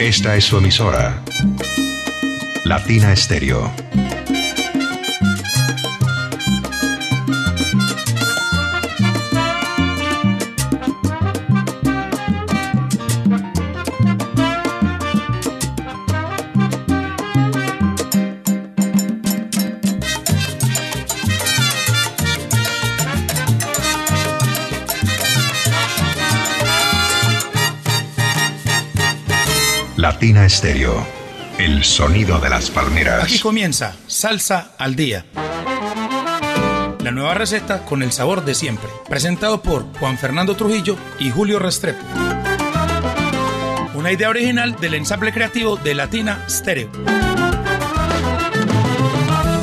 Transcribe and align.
Esta 0.00 0.34
es 0.34 0.44
su 0.44 0.56
emisora. 0.56 1.22
Latina 2.64 3.12
Estéreo. 3.12 3.70
Latina 30.10 30.44
Estéreo. 30.44 31.06
El 31.56 31.84
sonido 31.84 32.40
de 32.40 32.50
las 32.50 32.68
palmeras. 32.68 33.22
Aquí 33.22 33.38
comienza 33.38 33.94
Salsa 34.08 34.72
al 34.76 34.96
Día. 34.96 35.24
La 36.98 37.12
nueva 37.12 37.34
receta 37.34 37.84
con 37.84 38.02
el 38.02 38.10
sabor 38.10 38.44
de 38.44 38.56
siempre. 38.56 38.90
Presentado 39.08 39.62
por 39.62 39.84
Juan 39.98 40.18
Fernando 40.18 40.56
Trujillo 40.56 40.96
y 41.20 41.30
Julio 41.30 41.60
Restrepo. 41.60 42.02
Una 43.94 44.10
idea 44.10 44.30
original 44.30 44.74
del 44.80 44.94
ensamble 44.94 45.32
creativo 45.32 45.76
de 45.76 45.94
Latina 45.94 46.44
Stereo. 46.50 46.90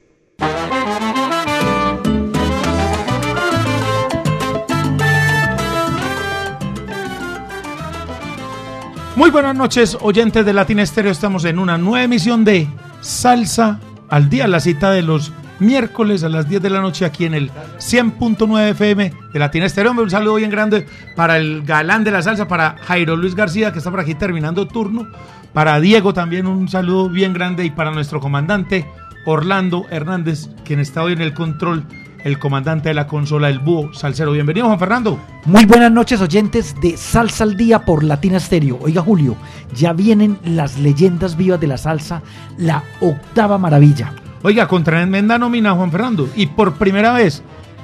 Muy 9.17 9.31
buenas 9.31 9.55
noches, 9.55 9.97
oyentes 10.01 10.45
de 10.45 10.53
Latina 10.53 10.83
Estéreo. 10.83 11.13
Estamos 11.13 11.45
en 11.45 11.61
una 11.61 11.79
nueva 11.79 12.03
emisión 12.03 12.45
de 12.45 12.67
Salsa 13.01 13.79
al 14.09 14.29
Día, 14.29 14.49
la 14.49 14.59
cita 14.59 14.91
de 14.91 15.03
los 15.03 15.33
miércoles 15.61 16.25
a 16.25 16.29
las 16.29 16.49
10 16.49 16.63
de 16.63 16.71
la 16.71 16.81
noche 16.81 17.05
aquí 17.05 17.25
en 17.25 17.35
el 17.35 17.53
100.9 17.79 18.71
FM 18.71 19.13
de 19.33 19.39
Latina 19.39 19.67
Estéreo. 19.67 19.93
Un 19.93 20.11
saludo 20.11 20.35
bien 20.35 20.51
grande 20.51 20.85
para 21.15 21.37
el 21.37 21.63
galán 21.63 22.03
de 22.03 22.11
la 22.11 22.23
salsa, 22.23 22.49
para 22.49 22.75
Jairo 22.83 23.17
Luis 23.17 23.37
García, 23.37 23.73
que 23.73 23.79
está 23.79 23.93
por 23.93 24.01
aquí 24.01 24.17
terminando 24.17 24.67
turno. 24.67 25.07
Para 25.55 25.81
Diego 25.81 26.13
también 26.13 26.47
un 26.47 26.69
saludo 26.69 27.09
bien 27.09 27.33
grande 27.33 27.65
y 27.65 27.71
para 27.71 27.93
nuestro 27.93 28.21
comandante 28.21 28.87
Orlando 29.25 29.87
Hernández, 29.91 30.49
quien 30.65 30.81
está 30.81 31.03
hoy 31.03 31.13
en 31.13 31.21
el 31.23 31.33
control, 31.33 31.85
el 32.25 32.39
comandante 32.41 32.89
de 32.89 32.95
la 32.95 33.07
consola, 33.07 33.49
el 33.49 33.61
búho 33.61 33.95
salsero. 33.95 34.33
Bienvenido, 34.33 34.67
Juan 34.67 34.79
Fernando. 34.81 35.19
Muy 35.47 35.65
buenas 35.65 35.93
noches, 35.93 36.21
oyentes 36.21 36.75
de 36.83 36.97
Salsa 36.97 37.45
al 37.45 37.57
Día 37.57 37.85
por 37.85 38.03
Latina 38.03 38.41
Stereo. 38.41 38.79
Oiga, 38.83 39.01
Julio, 39.03 39.37
ya 39.75 39.93
vienen 39.93 40.39
las 40.45 40.79
leyendas 40.79 41.37
vivas 41.37 41.61
de 41.61 41.69
la 41.69 41.79
salsa, 41.79 42.21
la 42.59 42.83
octava 43.01 43.57
maravilla. 43.57 44.13
Oiga, 44.43 44.67
con 44.69 44.83
tremenda 44.85 45.39
nómina, 45.39 45.73
Juan 45.73 45.91
Fernando. 45.93 46.29
Y 46.35 46.47
por 46.47 46.75
primera 46.75 47.13
vez 47.13 47.43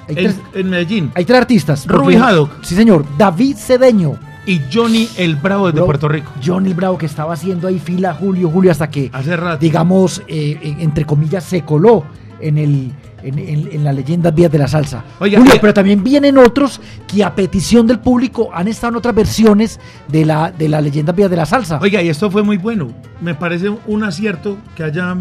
Hay 0.08 0.16
en, 0.16 0.24
tres, 0.24 0.40
en 0.54 0.70
Medellín. 0.70 1.12
hay 1.14 1.24
tres 1.24 1.38
artistas. 1.40 1.86
Primera- 1.86 2.26
Haddock. 2.28 2.50
Sí, 2.64 2.74
señor. 2.74 3.06
David 3.16 3.56
Cedeño. 3.56 4.16
Y 4.46 4.60
Johnny 4.72 5.08
el 5.18 5.36
Bravo 5.36 5.66
desde 5.66 5.78
Bro- 5.80 5.86
Puerto 5.86 6.08
Rico. 6.08 6.32
John 6.44 6.66
el 6.66 6.74
Bravo 6.74 6.96
que 6.98 7.06
estaba 7.06 7.34
haciendo 7.34 7.68
ahí 7.68 7.78
fila, 7.78 8.14
Julio, 8.14 8.48
Julio, 8.50 8.70
hasta 8.72 8.88
que, 8.90 9.10
Hace 9.12 9.36
rato. 9.36 9.58
digamos, 9.58 10.22
eh, 10.28 10.58
en- 10.62 10.80
entre 10.80 11.04
comillas, 11.04 11.44
se 11.44 11.62
coló 11.62 12.04
en 12.40 12.58
el... 12.58 12.92
En, 13.22 13.38
en- 13.38 13.68
en 13.70 13.84
las 13.84 13.94
leyendas 13.94 14.34
vías 14.34 14.50
de 14.50 14.56
la 14.56 14.66
salsa. 14.66 15.04
Oiga, 15.18 15.36
Julio, 15.38 15.52
eh, 15.52 15.58
pero 15.60 15.74
también 15.74 16.02
vienen 16.02 16.38
otros 16.38 16.80
que 17.06 17.22
a 17.22 17.34
petición 17.34 17.86
del 17.86 17.98
público 17.98 18.48
han 18.54 18.66
estado 18.66 18.92
en 18.92 18.96
otras 18.96 19.14
versiones 19.14 19.78
de 20.08 20.24
la, 20.24 20.50
de 20.50 20.70
la 20.70 20.80
leyenda 20.80 21.12
vías 21.12 21.28
de 21.28 21.36
la 21.36 21.44
salsa. 21.44 21.78
Oiga, 21.82 22.00
y 22.00 22.08
esto 22.08 22.30
fue 22.30 22.42
muy 22.42 22.56
bueno. 22.56 22.88
Me 23.20 23.34
parece 23.34 23.68
un 23.86 24.04
acierto 24.04 24.56
que 24.74 24.84
haya, 24.84 25.14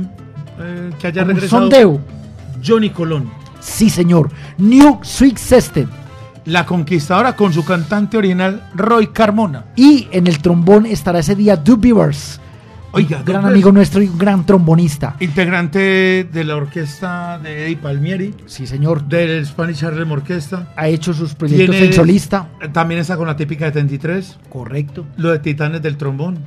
eh, 0.62 0.92
que 0.98 1.08
haya 1.08 1.24
Un 1.24 1.28
regresado 1.28 1.62
sondeo. 1.64 2.00
Johnny 2.66 2.90
Colón. 2.90 3.30
Sí, 3.60 3.90
señor. 3.90 4.30
New 4.58 5.00
Sweet 5.02 5.38
System. 5.38 5.90
La 6.46 6.66
conquistadora 6.66 7.36
con 7.36 7.54
su 7.54 7.64
cantante 7.64 8.18
original 8.18 8.70
Roy 8.74 9.08
Carmona. 9.08 9.66
Y 9.76 10.08
en 10.12 10.28
el 10.28 10.40
trombón 10.40 10.86
estará 10.86 11.20
ese 11.20 11.36
día 11.36 11.56
Duke 11.56 11.88
Beavers. 11.90 12.40
Oiga, 12.92 13.18
un 13.20 13.26
gran 13.26 13.46
amigo 13.46 13.72
nuestro 13.72 14.02
y 14.02 14.08
un 14.08 14.18
gran 14.18 14.46
trombonista. 14.48 15.16
Integrante 15.20 16.24
de 16.32 16.44
la 16.44 16.56
orquesta 16.56 17.38
de 17.38 17.66
Eddie 17.66 17.78
Palmieri, 17.78 18.34
Sí, 18.48 18.66
señor. 18.66 19.04
del 19.04 19.46
Spanish 19.46 19.86
Harlem 19.86 20.12
Orquesta. 20.12 20.74
Ha 20.76 20.88
hecho 20.88 21.14
sus 21.14 21.36
proyectos 21.36 21.76
en 21.76 21.94
solista. 21.94 22.48
También 22.74 23.00
está 23.02 23.16
con 23.16 23.28
la 23.28 23.36
típica 23.36 23.66
de 23.66 23.72
33. 23.74 24.40
Correcto. 24.50 25.06
Lo 25.18 25.30
de 25.32 25.38
Titanes 25.38 25.84
del 25.84 25.98
Trombón. 25.98 26.40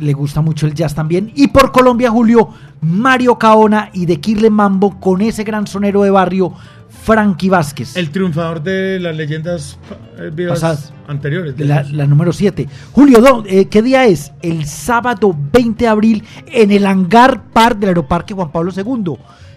Le 0.00 0.12
gusta 0.14 0.40
mucho 0.40 0.66
el 0.66 0.72
jazz 0.74 0.94
también. 0.94 1.30
Y 1.34 1.48
por 1.48 1.70
Colombia, 1.70 2.10
Julio, 2.10 2.48
Mario 2.80 3.38
Caona 3.38 3.90
y 3.92 4.06
de 4.06 4.18
Kirle 4.20 4.48
Mambo 4.48 4.98
con 4.98 5.20
ese 5.20 5.44
gran 5.44 5.66
sonero 5.66 6.02
de 6.02 6.10
barrio, 6.10 6.54
Frankie 7.02 7.48
Vázquez. 7.48 7.96
El 7.96 8.10
triunfador 8.10 8.62
de 8.62 8.98
las 9.00 9.16
leyendas 9.16 9.78
eh, 10.18 10.30
vivas 10.32 10.60
Pasadas. 10.60 10.92
anteriores. 11.06 11.56
de 11.56 11.64
la, 11.64 11.82
número 12.06 12.32
7. 12.32 12.68
Julio, 12.92 13.44
eh, 13.46 13.66
¿qué 13.66 13.82
día 13.82 14.04
es? 14.06 14.32
El 14.42 14.66
sábado 14.66 15.34
20 15.52 15.84
de 15.84 15.88
abril 15.88 16.24
en 16.46 16.70
el 16.70 16.86
Hangar 16.86 17.44
Park 17.50 17.78
del 17.78 17.90
Aeroparque 17.90 18.34
Juan 18.34 18.52
Pablo 18.52 18.72
II. 18.76 19.14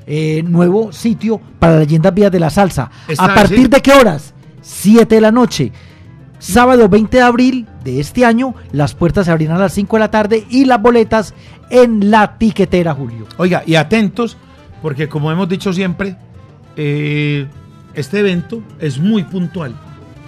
Eh, 0.07 0.44
nuevo 0.44 0.91
sitio 0.91 1.40
para 1.59 1.79
leyendas 1.79 2.13
vías 2.13 2.31
de 2.31 2.40
la 2.40 2.50
salsa. 2.50 2.90
Está, 3.07 3.25
¿A 3.25 3.35
partir 3.35 3.63
sí. 3.63 3.68
de 3.68 3.81
qué 3.81 3.91
horas? 3.91 4.34
7 4.62 5.13
de 5.13 5.22
la 5.22 5.31
noche. 5.31 5.72
Sábado 6.40 6.90
20 6.90 7.18
de 7.18 7.23
abril 7.23 7.68
de 7.84 8.00
este 8.00 8.25
año, 8.25 8.56
las 8.72 8.96
puertas 8.96 9.25
se 9.25 9.31
abrirán 9.31 9.58
a 9.58 9.62
las 9.62 9.73
5 9.73 9.96
de 9.96 10.00
la 10.00 10.09
tarde 10.09 10.46
y 10.50 10.66
las 10.66 10.81
boletas 10.81 11.35
en 11.69 12.09
la 12.09 12.38
tiquetera, 12.40 12.96
Julio. 12.96 13.28
Oiga, 13.38 13.62
y 13.66 13.75
atentos, 13.75 14.38
porque 14.81 15.08
como 15.08 15.31
hemos 15.31 15.47
dicho 15.47 15.72
siempre, 15.72 16.16
eh, 16.76 17.48
este 17.94 18.20
evento 18.20 18.62
es 18.80 19.00
muy 19.00 19.24
puntual. 19.24 19.76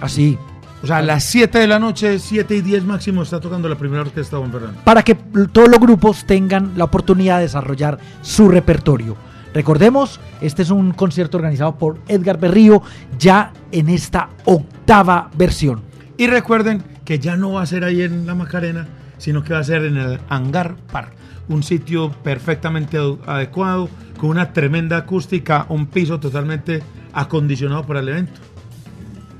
Así. 0.00 0.38
O 0.82 0.86
sea, 0.86 0.98
a 0.98 1.02
las 1.02 1.24
7 1.24 1.58
de 1.58 1.66
la 1.66 1.78
noche, 1.78 2.18
7 2.18 2.56
y 2.56 2.60
10 2.60 2.84
máximo, 2.84 3.22
está 3.22 3.40
tocando 3.40 3.68
la 3.70 3.76
primera 3.76 4.02
orquesta, 4.02 4.36
Juan 4.36 4.52
Fernando. 4.52 4.80
para 4.84 5.02
que 5.02 5.14
todos 5.14 5.68
los 5.68 5.80
grupos 5.80 6.26
tengan 6.26 6.72
la 6.76 6.84
oportunidad 6.84 7.36
de 7.36 7.44
desarrollar 7.44 7.98
su 8.20 8.48
repertorio. 8.48 9.16
Recordemos, 9.54 10.20
este 10.40 10.62
es 10.62 10.70
un 10.70 10.92
concierto 10.92 11.38
organizado 11.38 11.76
por 11.76 11.98
Edgar 12.08 12.38
Berrío, 12.38 12.82
ya 13.18 13.52
en 13.72 13.88
esta 13.88 14.28
octava 14.44 15.30
versión. 15.38 15.80
Y 16.18 16.26
recuerden 16.26 16.82
que 17.04 17.18
ya 17.18 17.36
no 17.36 17.52
va 17.52 17.62
a 17.62 17.66
ser 17.66 17.84
ahí 17.84 18.02
en 18.02 18.26
la 18.26 18.34
Macarena, 18.34 18.86
sino 19.16 19.42
que 19.42 19.54
va 19.54 19.60
a 19.60 19.64
ser 19.64 19.84
en 19.84 19.96
el 19.96 20.20
Hangar 20.28 20.74
Park, 20.92 21.12
un 21.48 21.62
sitio 21.62 22.10
perfectamente 22.22 22.98
adecuado, 23.26 23.88
con 24.18 24.30
una 24.30 24.52
tremenda 24.52 24.96
acústica, 24.98 25.66
un 25.68 25.86
piso 25.86 26.18
totalmente 26.20 26.82
acondicionado 27.12 27.84
para 27.84 28.00
el 28.00 28.08
evento. 28.08 28.40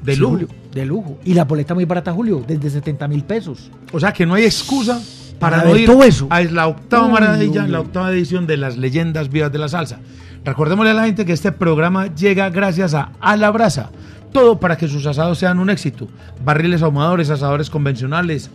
De 0.02 0.14
Sí, 0.14 0.20
lujo. 0.20 0.32
Julio, 0.32 0.48
de 0.72 0.84
lujo. 0.86 1.18
Y 1.24 1.34
la 1.34 1.44
boleta 1.44 1.74
muy 1.74 1.84
barata, 1.86 2.12
Julio, 2.12 2.44
desde 2.46 2.68
70 2.70 3.08
mil 3.08 3.24
pesos. 3.24 3.70
O 3.92 3.98
sea 4.00 4.12
que 4.12 4.26
no 4.26 4.34
hay 4.34 4.44
excusa 4.44 5.00
para, 5.38 5.58
Para 5.58 5.70
no 5.70 5.76
ir 5.76 5.86
todo 5.86 6.02
eso. 6.04 6.26
a 6.30 6.42
la 6.42 6.66
octava 6.68 7.06
Uy, 7.06 7.12
maravilla, 7.12 7.66
la 7.66 7.80
octava 7.80 8.10
edición 8.12 8.46
de 8.46 8.56
las 8.58 8.76
leyendas 8.76 9.30
vivas 9.30 9.50
de 9.50 9.58
la 9.58 9.68
salsa. 9.68 10.00
Recordémosle 10.44 10.90
a 10.90 10.94
la 10.94 11.06
gente 11.06 11.24
que 11.24 11.32
este 11.32 11.52
programa 11.52 12.14
llega 12.14 12.50
gracias 12.50 12.92
a 12.92 13.12
A 13.20 13.36
la 13.36 13.50
Brasa. 13.50 13.90
Todo 14.30 14.60
para 14.60 14.76
que 14.76 14.88
sus 14.88 15.06
asados 15.06 15.38
sean 15.38 15.58
un 15.58 15.70
éxito. 15.70 16.08
Barriles 16.44 16.82
ahumadores, 16.82 17.30
asadores 17.30 17.70
convencionales, 17.70 18.50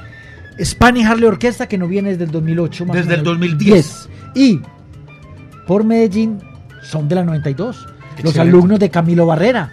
Spanish 0.62 1.06
Harley 1.06 1.26
Orquesta, 1.26 1.68
que 1.68 1.78
no 1.78 1.86
viene 1.86 2.10
desde 2.10 2.24
el 2.24 2.30
2008. 2.30 2.86
más 2.86 2.96
o 2.96 2.98
Desde 2.98 3.14
el 3.14 3.20
menos. 3.20 3.38
2010. 3.38 4.08
Y 4.34 4.60
por 5.66 5.84
Medellín 5.84 6.38
son 6.82 7.08
de 7.08 7.14
la 7.14 7.24
92. 7.24 7.86
Los 8.24 8.36
alumnos 8.38 8.78
de 8.80 8.90
Camilo 8.90 9.26
Barrera. 9.26 9.72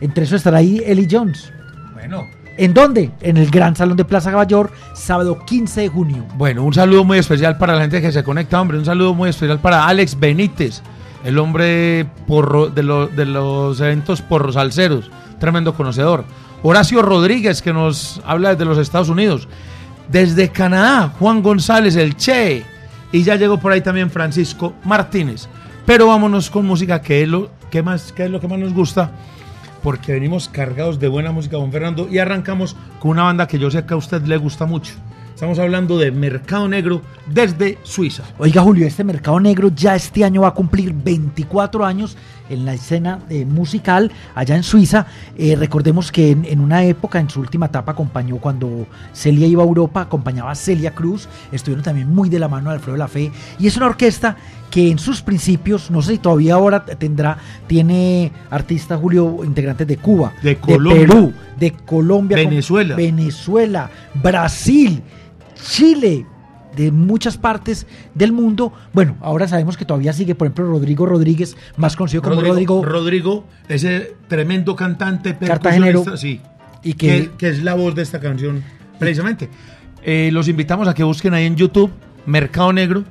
Entre 0.00 0.24
eso 0.24 0.36
estará 0.36 0.58
ahí 0.58 0.82
Eli 0.84 1.06
Jones. 1.10 1.52
Bueno. 1.92 2.24
¿En 2.56 2.72
dónde? 2.72 3.10
En 3.20 3.36
el 3.36 3.50
Gran 3.50 3.74
Salón 3.74 3.96
de 3.96 4.04
Plaza 4.04 4.30
Caballor, 4.30 4.70
sábado 4.94 5.38
15 5.44 5.80
de 5.82 5.88
junio. 5.88 6.24
Bueno, 6.36 6.62
un 6.62 6.72
saludo 6.72 7.02
muy 7.04 7.18
especial 7.18 7.58
para 7.58 7.74
la 7.74 7.80
gente 7.80 8.00
que 8.00 8.12
se 8.12 8.22
conecta, 8.22 8.60
hombre. 8.60 8.78
Un 8.78 8.84
saludo 8.84 9.12
muy 9.14 9.28
especial 9.30 9.58
para 9.58 9.86
Alex 9.86 10.18
Benítez, 10.18 10.80
el 11.24 11.38
hombre 11.38 12.06
de, 12.28 12.82
lo- 12.82 13.08
de 13.08 13.24
los 13.24 13.80
eventos 13.80 14.22
porros 14.22 14.54
salseros, 14.54 15.10
tremendo 15.40 15.74
conocedor. 15.74 16.24
Horacio 16.62 17.02
Rodríguez, 17.02 17.60
que 17.60 17.72
nos 17.72 18.20
habla 18.24 18.50
desde 18.50 18.64
los 18.64 18.78
Estados 18.78 19.08
Unidos. 19.08 19.48
Desde 20.08 20.48
Canadá, 20.50 21.12
Juan 21.18 21.42
González, 21.42 21.96
el 21.96 22.16
Che. 22.16 22.64
Y 23.10 23.22
ya 23.22 23.36
llegó 23.36 23.58
por 23.58 23.72
ahí 23.72 23.80
también 23.80 24.10
Francisco 24.10 24.74
Martínez. 24.84 25.48
Pero 25.86 26.06
vámonos 26.06 26.50
con 26.50 26.66
música, 26.66 27.00
que 27.02 27.22
es 27.22 27.28
lo 27.28 27.50
que 27.70 27.82
más 27.82 28.12
nos 28.58 28.72
gusta 28.72 29.10
porque 29.84 30.12
venimos 30.12 30.48
cargados 30.48 30.98
de 30.98 31.08
buena 31.08 31.30
música, 31.30 31.58
don 31.58 31.70
Fernando, 31.70 32.08
y 32.10 32.18
arrancamos 32.18 32.74
con 32.98 33.10
una 33.10 33.24
banda 33.24 33.46
que 33.46 33.58
yo 33.58 33.70
sé 33.70 33.84
que 33.84 33.92
a 33.92 33.98
usted 33.98 34.22
le 34.22 34.38
gusta 34.38 34.64
mucho. 34.64 34.94
Estamos 35.34 35.58
hablando 35.58 35.98
de 35.98 36.10
Mercado 36.10 36.66
Negro 36.68 37.02
desde 37.26 37.76
Suiza. 37.82 38.22
Oiga, 38.38 38.62
Julio, 38.62 38.86
este 38.86 39.04
mercado 39.04 39.38
negro 39.40 39.70
ya 39.74 39.94
este 39.94 40.24
año 40.24 40.42
va 40.42 40.48
a 40.48 40.54
cumplir 40.54 40.94
24 40.94 41.84
años 41.84 42.16
en 42.48 42.64
la 42.64 42.72
escena 42.72 43.18
eh, 43.28 43.44
musical 43.44 44.10
allá 44.34 44.56
en 44.56 44.62
Suiza. 44.62 45.06
Eh, 45.36 45.54
recordemos 45.54 46.10
que 46.10 46.30
en, 46.30 46.60
una 46.60 46.84
época, 46.84 47.18
en 47.20 47.28
su 47.28 47.40
última 47.40 47.66
etapa, 47.66 47.92
acompañó 47.92 48.38
cuando 48.38 48.86
Celia 49.12 49.46
iba 49.46 49.62
a 49.62 49.66
Europa, 49.66 50.02
acompañaba 50.02 50.50
a 50.50 50.54
Celia 50.54 50.94
Cruz. 50.94 51.28
Estuvieron 51.52 51.84
también 51.84 52.08
muy 52.14 52.30
de 52.30 52.38
la 52.38 52.48
mano 52.48 52.70
de 52.70 52.76
Alfredo 52.76 52.96
La 52.96 53.08
Fe. 53.08 53.30
Y 53.58 53.66
es 53.66 53.76
una 53.76 53.86
orquesta 53.86 54.36
que 54.74 54.90
en 54.90 54.98
sus 54.98 55.22
principios, 55.22 55.88
no 55.92 56.02
sé 56.02 56.14
si 56.14 56.18
todavía 56.18 56.54
ahora 56.54 56.84
tendrá, 56.84 57.38
tiene 57.68 58.32
artistas, 58.50 58.98
Julio, 59.00 59.44
integrantes 59.44 59.86
de 59.86 59.98
Cuba, 59.98 60.32
De 60.42 60.56
Colombia. 60.56 61.06
Perú, 61.06 61.32
de 61.60 61.70
Colombia, 61.70 62.36
Venezuela. 62.38 62.96
Venezuela, 62.96 63.88
Brasil, 64.14 65.00
Chile, 65.54 66.26
de 66.74 66.90
muchas 66.90 67.38
partes 67.38 67.86
del 68.16 68.32
mundo. 68.32 68.72
Bueno, 68.92 69.16
ahora 69.20 69.46
sabemos 69.46 69.76
que 69.76 69.84
todavía 69.84 70.12
sigue, 70.12 70.34
por 70.34 70.48
ejemplo, 70.48 70.66
Rodrigo 70.66 71.06
Rodríguez, 71.06 71.56
más 71.76 71.94
conocido 71.94 72.20
como 72.22 72.40
Rodrigo, 72.40 72.84
Rodrigo, 72.84 73.44
ese 73.68 74.16
tremendo 74.26 74.74
cantante 74.74 75.36
Cartagenero. 75.36 76.02
percusionista, 76.02 76.16
sí, 76.16 76.40
y 76.82 76.94
que, 76.94 77.06
que 77.06 77.30
que 77.38 77.48
es 77.50 77.62
la 77.62 77.74
voz 77.74 77.94
de 77.94 78.02
esta 78.02 78.18
canción, 78.18 78.64
precisamente. 78.98 79.48
Eh, 80.02 80.30
los 80.32 80.48
invitamos 80.48 80.88
a 80.88 80.94
que 80.94 81.04
busquen 81.04 81.32
ahí 81.32 81.46
en 81.46 81.54
YouTube 81.54 81.92
Mercado 82.26 82.72
Negro 82.72 83.04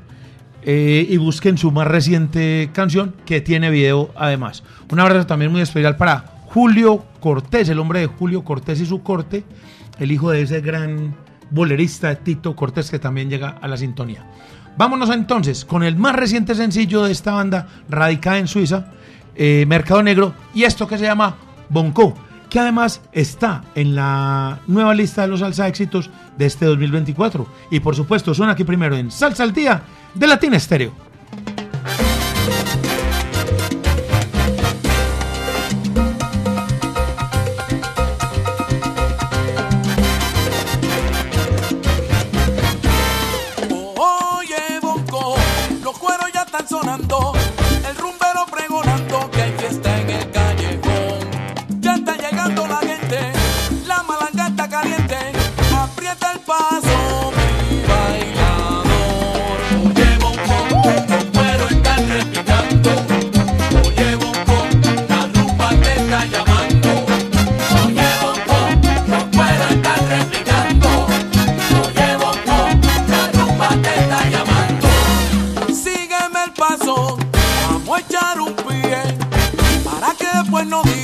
eh, 0.65 1.05
y 1.09 1.17
busquen 1.17 1.57
su 1.57 1.71
más 1.71 1.87
reciente 1.87 2.69
canción 2.73 3.15
que 3.25 3.41
tiene 3.41 3.69
video 3.69 4.11
además. 4.15 4.63
Un 4.91 4.99
abrazo 4.99 5.25
también 5.25 5.51
muy 5.51 5.61
especial 5.61 5.97
para 5.97 6.25
Julio 6.45 7.03
Cortés, 7.19 7.69
el 7.69 7.79
hombre 7.79 8.01
de 8.01 8.07
Julio 8.07 8.43
Cortés 8.43 8.79
y 8.79 8.85
su 8.85 9.01
corte, 9.01 9.43
el 9.99 10.11
hijo 10.11 10.31
de 10.31 10.41
ese 10.41 10.61
gran 10.61 11.15
bolerista 11.49 12.15
Tito 12.15 12.55
Cortés 12.55 12.89
que 12.89 12.99
también 12.99 13.29
llega 13.29 13.49
a 13.49 13.67
la 13.67 13.77
sintonía. 13.77 14.25
Vámonos 14.77 15.09
entonces 15.09 15.65
con 15.65 15.83
el 15.83 15.95
más 15.95 16.15
reciente 16.15 16.55
sencillo 16.55 17.03
de 17.03 17.11
esta 17.11 17.33
banda 17.33 17.67
radicada 17.89 18.39
en 18.39 18.47
Suiza, 18.47 18.87
eh, 19.35 19.65
Mercado 19.67 20.01
Negro, 20.01 20.33
y 20.53 20.63
esto 20.63 20.87
que 20.87 20.97
se 20.97 21.03
llama 21.03 21.35
Bonco, 21.69 22.15
que 22.53 22.59
además 22.59 23.01
está 23.11 23.63
en 23.73 23.95
la 23.95 24.59
nueva 24.67 24.93
lista 24.93 25.23
de 25.23 25.27
los 25.27 25.39
salsa 25.39 25.67
éxitos 25.67 26.11
de 26.37 26.45
este 26.45 26.65
2024. 26.65 27.47
Y 27.71 27.79
por 27.79 27.95
supuesto 27.95 28.31
suena 28.35 28.51
aquí 28.51 28.63
primero 28.63 28.95
en 28.95 29.09
Salsa 29.09 29.41
al 29.41 29.53
Día 29.53 29.81
de 30.13 30.27
Latina 30.27 30.57
Estéreo. 30.57 31.12
Para 80.65 81.02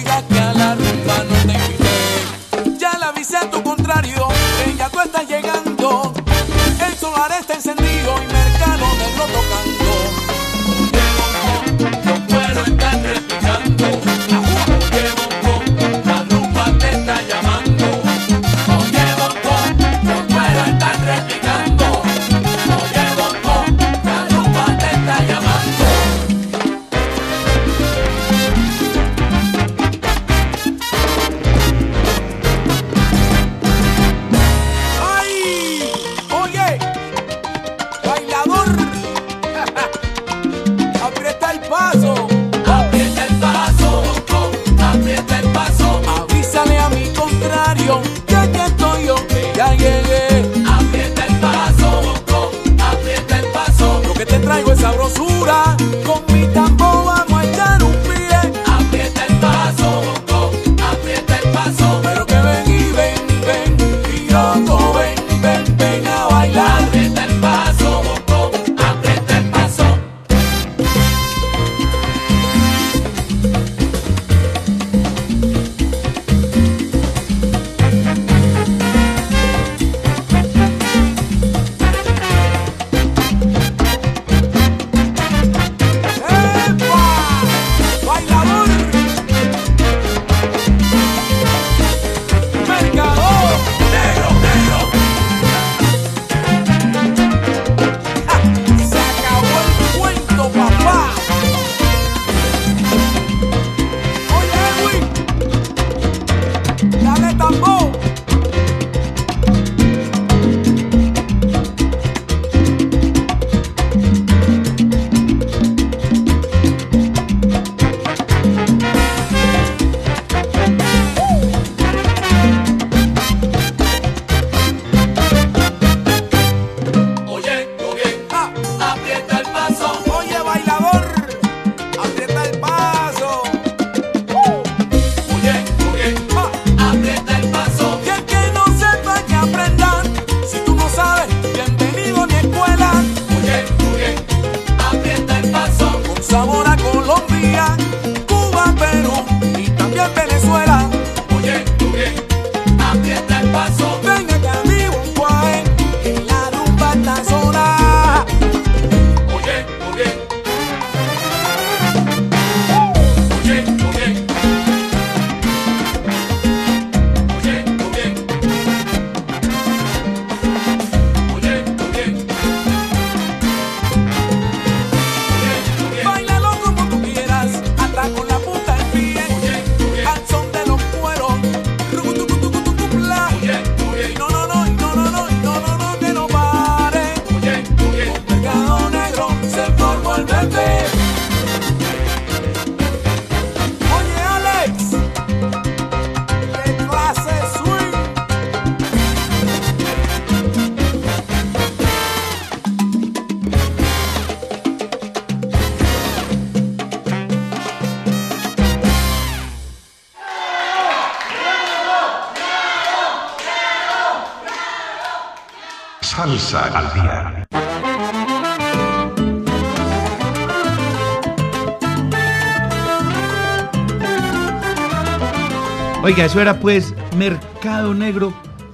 Oiga, 226.19 226.25
eso 226.27 226.41
era 226.41 226.59
pues 226.59 226.93
Mercado 227.17 227.93
Negro 227.93 228.33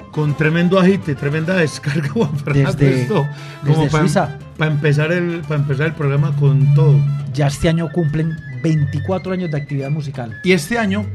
con 0.10 0.34
tremendo 0.36 0.80
agite, 0.80 1.14
tremenda 1.14 1.54
descarga, 1.54 2.10
Juan 2.14 2.36
Fernando. 2.40 2.72
Desde- 2.74 3.02
esto, 3.04 3.28
desde 3.62 3.88
para, 3.88 4.00
Suiza. 4.04 4.40
Para 4.58 4.72
empezar, 4.72 5.12
el, 5.12 5.42
para 5.42 5.58
empezar 5.62 5.86
el 5.86 5.94
programa 5.94 6.36
con 6.38 6.74
todo. 6.74 6.98
Ya 7.36 7.46
este 7.46 7.70
año 7.70 7.88
cumplen 7.92 8.36
24 8.64 9.34
años 9.34 9.52
de 9.52 9.58
actividad 9.58 9.92
musical. 9.92 10.34
Y 10.44 10.54
este 10.54 10.80
año 10.80 11.06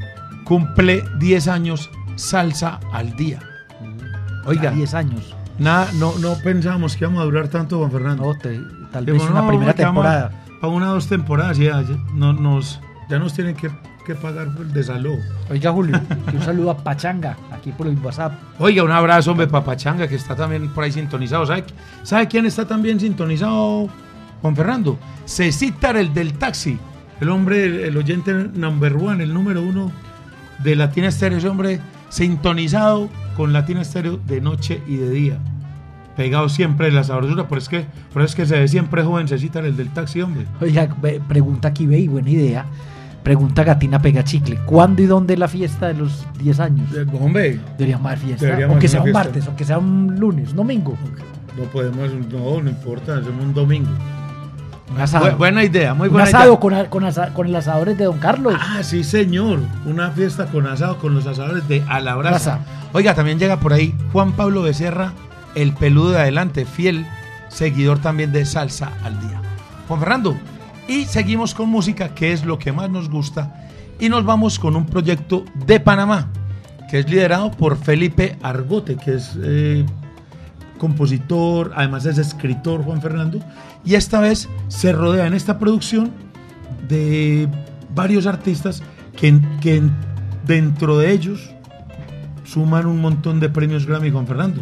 cumple 0.44 1.02
10 1.18 1.48
años 1.48 1.90
Salsa 2.14 2.78
al 2.92 3.16
día. 3.16 3.40
Oiga, 4.44 4.62
Ya 4.62 4.70
10 4.70 4.94
años. 4.94 5.34
nada, 5.58 5.88
no, 5.94 6.16
no 6.20 6.34
pensábamos 6.44 6.94
que 6.96 7.06
íbamos 7.06 7.22
a 7.22 7.24
durar 7.24 7.48
tanto, 7.48 7.78
Juan 7.78 7.90
Fernando. 7.90 8.22
No, 8.24 8.38
te- 8.38 8.60
tal 8.92 9.04
Dijimos, 9.04 9.24
vez 9.26 9.32
una 9.32 9.42
no, 9.42 9.48
primera 9.48 9.72
temporada. 9.72 10.30
Para 10.60 10.72
una 10.72 10.90
o 10.92 10.94
dos 10.94 11.08
temporadas 11.08 11.58
ya, 11.58 11.82
ya, 11.82 11.96
no, 12.14 12.32
nos, 12.32 12.78
ya 13.08 13.18
nos 13.18 13.34
tienen 13.34 13.56
que, 13.56 13.68
que 14.02 14.14
pagar 14.14 14.48
el 14.58 14.72
desalojo. 14.72 15.18
Oiga, 15.50 15.72
Julio, 15.72 16.00
un 16.32 16.42
saludo 16.42 16.70
a 16.70 16.76
Pachanga, 16.76 17.36
aquí 17.52 17.72
por 17.72 17.86
el 17.86 17.98
WhatsApp. 17.98 18.32
Oiga, 18.58 18.82
un 18.82 18.90
abrazo, 18.90 19.32
hombre, 19.32 19.46
Papachanga, 19.46 20.08
que 20.08 20.14
está 20.16 20.34
también 20.34 20.68
por 20.68 20.84
ahí 20.84 20.92
sintonizado. 20.92 21.46
¿Sabe, 21.46 21.64
¿Sabe 22.02 22.28
quién 22.28 22.46
está 22.46 22.66
también 22.66 22.98
sintonizado, 23.00 23.88
Juan 24.42 24.56
Fernando? 24.56 24.98
Cecitar, 25.26 25.96
el 25.96 26.12
del 26.14 26.34
taxi. 26.34 26.78
El 27.20 27.28
hombre, 27.28 27.64
el, 27.64 27.80
el 27.80 27.96
oyente 27.96 28.32
number 28.32 28.96
one, 28.96 29.22
el 29.22 29.34
número 29.34 29.62
uno 29.62 29.92
de 30.62 30.76
Latina 30.76 31.08
Estéreo. 31.08 31.38
Ese 31.38 31.48
hombre 31.48 31.80
sintonizado 32.08 33.08
con 33.36 33.52
Latina 33.52 33.82
Estéreo 33.82 34.18
de 34.26 34.40
noche 34.40 34.82
y 34.86 34.96
de 34.96 35.10
día. 35.10 35.38
Pegado 36.16 36.48
siempre 36.48 36.88
en 36.88 36.94
la 36.94 37.04
sabrosura. 37.04 37.46
Por, 37.46 37.58
es 37.58 37.68
que, 37.68 37.86
por 38.12 38.22
eso 38.22 38.30
es 38.30 38.34
que 38.34 38.46
se 38.46 38.58
ve 38.58 38.68
siempre 38.68 39.02
joven 39.02 39.28
Cecitar, 39.28 39.64
el 39.64 39.76
del 39.76 39.90
taxi, 39.90 40.20
hombre. 40.20 40.46
Oiga, 40.60 40.88
pregunta 41.28 41.68
aquí, 41.68 41.86
ve, 41.86 41.98
y 42.00 42.08
buena 42.08 42.30
idea. 42.30 42.66
Pregunta 43.22 43.64
Gatina 43.64 44.00
Pega 44.00 44.24
Chicle. 44.24 44.56
¿Cuándo 44.64 45.02
y 45.02 45.06
dónde 45.06 45.34
es 45.34 45.38
la 45.40 45.48
fiesta 45.48 45.88
de 45.88 45.94
los 45.94 46.26
10 46.38 46.60
años? 46.60 46.88
Eh, 46.94 47.04
Hombre, 47.20 47.60
Deberíamos 47.76 48.06
haber 48.06 48.18
fiesta. 48.18 48.46
Deberíamos 48.46 48.72
aunque 48.74 48.86
hacer 48.86 48.90
sea 48.90 49.00
un 49.00 49.04
fiesta. 49.04 49.24
martes, 49.24 49.46
aunque 49.46 49.64
sea 49.64 49.78
un 49.78 50.16
lunes, 50.18 50.54
domingo. 50.54 50.96
no 51.56 51.64
podemos, 51.64 52.10
no, 52.32 52.62
no 52.62 52.70
importa, 52.70 53.18
hacemos 53.18 53.44
un 53.44 53.54
domingo. 53.54 53.90
Un 54.94 55.00
asado. 55.00 55.26
Bu- 55.26 55.36
buena 55.36 55.62
idea, 55.62 55.94
muy 55.94 56.08
un 56.08 56.14
buena 56.14 56.28
asado 56.28 56.50
idea. 56.52 56.60
con, 56.60 56.74
a- 56.74 56.90
con, 56.90 57.04
asa- 57.04 57.32
con 57.34 57.46
el 57.46 57.54
asadores 57.54 57.96
de 57.98 58.04
Don 58.04 58.18
Carlos. 58.18 58.54
Ah, 58.58 58.82
sí, 58.82 59.04
señor. 59.04 59.60
Una 59.86 60.10
fiesta 60.10 60.46
con 60.46 60.66
asado 60.66 60.96
con 60.98 61.14
los 61.14 61.26
asadores 61.26 61.68
de 61.68 61.84
A 61.88 62.00
la. 62.00 62.16
Brasa. 62.16 62.60
Oiga, 62.92 63.14
también 63.14 63.38
llega 63.38 63.60
por 63.60 63.72
ahí 63.72 63.94
Juan 64.12 64.32
Pablo 64.32 64.62
Becerra, 64.62 65.12
el 65.54 65.74
peludo 65.74 66.10
de 66.12 66.20
adelante, 66.22 66.64
fiel 66.64 67.06
seguidor 67.48 67.98
también 68.00 68.32
de 68.32 68.44
Salsa 68.46 68.90
al 69.04 69.20
Día. 69.20 69.40
Juan 69.86 70.00
Fernando, 70.00 70.36
y 70.90 71.04
seguimos 71.04 71.54
con 71.54 71.68
música, 71.68 72.14
que 72.14 72.32
es 72.32 72.44
lo 72.44 72.58
que 72.58 72.72
más 72.72 72.90
nos 72.90 73.08
gusta, 73.08 73.68
y 74.00 74.08
nos 74.08 74.24
vamos 74.24 74.58
con 74.58 74.74
un 74.74 74.86
proyecto 74.86 75.44
de 75.66 75.78
Panamá, 75.78 76.28
que 76.90 76.98
es 76.98 77.08
liderado 77.08 77.52
por 77.52 77.76
Felipe 77.76 78.36
Argote, 78.42 78.96
que 78.96 79.14
es 79.14 79.38
eh, 79.40 79.86
compositor, 80.78 81.72
además 81.76 82.06
es 82.06 82.18
escritor, 82.18 82.82
Juan 82.82 83.00
Fernando, 83.00 83.38
y 83.84 83.94
esta 83.94 84.20
vez 84.20 84.48
se 84.66 84.92
rodea 84.92 85.26
en 85.26 85.34
esta 85.34 85.58
producción 85.60 86.10
de 86.88 87.48
varios 87.94 88.26
artistas 88.26 88.82
que, 89.16 89.38
que 89.60 89.82
dentro 90.46 90.98
de 90.98 91.12
ellos 91.12 91.50
suman 92.44 92.86
un 92.86 93.00
montón 93.00 93.38
de 93.38 93.48
premios 93.48 93.86
Grammy, 93.86 94.10
Juan 94.10 94.26
Fernando. 94.26 94.60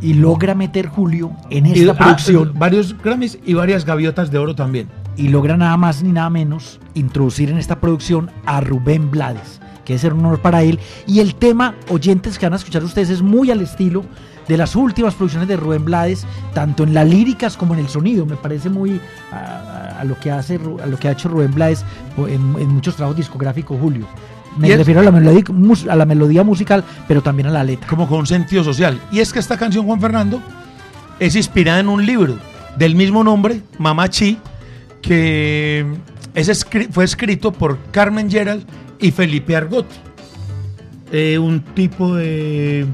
Y 0.00 0.14
logra 0.14 0.54
meter 0.54 0.86
Julio 0.86 1.32
en 1.50 1.66
Y- 1.66 1.72
esta 1.80 1.92
ah, 1.92 1.96
producción. 1.96 2.52
varios 2.56 2.96
Grammys 3.02 3.38
y 3.44 3.54
varias 3.54 3.84
gaviotas 3.84 4.30
de 4.30 4.38
oro 4.38 4.54
también. 4.54 4.88
Y 5.18 5.28
logra 5.28 5.56
nada 5.56 5.76
más 5.76 6.02
ni 6.02 6.12
nada 6.12 6.30
menos 6.30 6.80
introducir 6.94 7.50
en 7.50 7.58
esta 7.58 7.80
producción 7.80 8.30
a 8.46 8.60
Rubén 8.60 9.10
Blades, 9.10 9.60
que 9.84 9.94
es 9.94 10.04
un 10.04 10.20
honor 10.20 10.40
para 10.40 10.62
él. 10.62 10.78
Y 11.06 11.18
el 11.18 11.34
tema, 11.34 11.74
oyentes 11.88 12.38
que 12.38 12.46
van 12.46 12.52
a 12.52 12.56
escuchar 12.56 12.84
ustedes, 12.84 13.10
es 13.10 13.20
muy 13.20 13.50
al 13.50 13.60
estilo 13.60 14.04
de 14.46 14.56
las 14.56 14.76
últimas 14.76 15.14
producciones 15.14 15.48
de 15.48 15.56
Rubén 15.56 15.84
Blades, 15.84 16.24
tanto 16.54 16.84
en 16.84 16.94
las 16.94 17.06
líricas 17.06 17.56
como 17.56 17.74
en 17.74 17.80
el 17.80 17.88
sonido. 17.88 18.24
Me 18.24 18.36
parece 18.36 18.70
muy 18.70 19.00
a, 19.32 20.02
lo 20.04 20.18
que 20.20 20.30
hace 20.30 20.58
a 20.82 20.86
lo 20.86 20.96
que 20.96 21.08
ha 21.08 21.12
hecho 21.12 21.28
Rubén 21.28 21.52
Blades 21.52 21.84
en, 22.16 22.54
en 22.58 22.68
muchos 22.68 22.94
trabajos 22.94 23.16
discográficos, 23.16 23.76
Julio. 23.80 24.06
Me 24.56 24.74
refiero 24.76 25.00
a 25.00 25.02
la, 25.04 25.12
melodía, 25.12 25.44
a 25.90 25.96
la 25.96 26.06
melodía 26.06 26.44
musical, 26.44 26.84
pero 27.06 27.22
también 27.22 27.48
a 27.48 27.50
la 27.50 27.64
letra. 27.64 27.88
como 27.88 28.08
con 28.08 28.20
un 28.20 28.26
sentido 28.26 28.64
social. 28.64 29.00
Y 29.12 29.20
es 29.20 29.32
que 29.32 29.40
esta 29.40 29.56
canción, 29.56 29.84
Juan 29.84 30.00
Fernando, 30.00 30.40
es 31.18 31.36
inspirada 31.36 31.80
en 31.80 31.88
un 31.88 32.04
libro 32.04 32.38
del 32.76 32.94
mismo 32.94 33.22
nombre, 33.22 33.62
Mamá 33.78 34.08
Chi, 34.08 34.38
que 35.02 35.86
fue 36.90 37.04
escrito 37.04 37.52
por 37.52 37.78
Carmen 37.90 38.30
Gerald 38.30 38.64
y 39.00 39.10
Felipe 39.10 39.56
Argote. 39.56 39.94
Eh, 41.10 41.38
un 41.38 41.60
tipo 41.60 42.14
de 42.14 42.86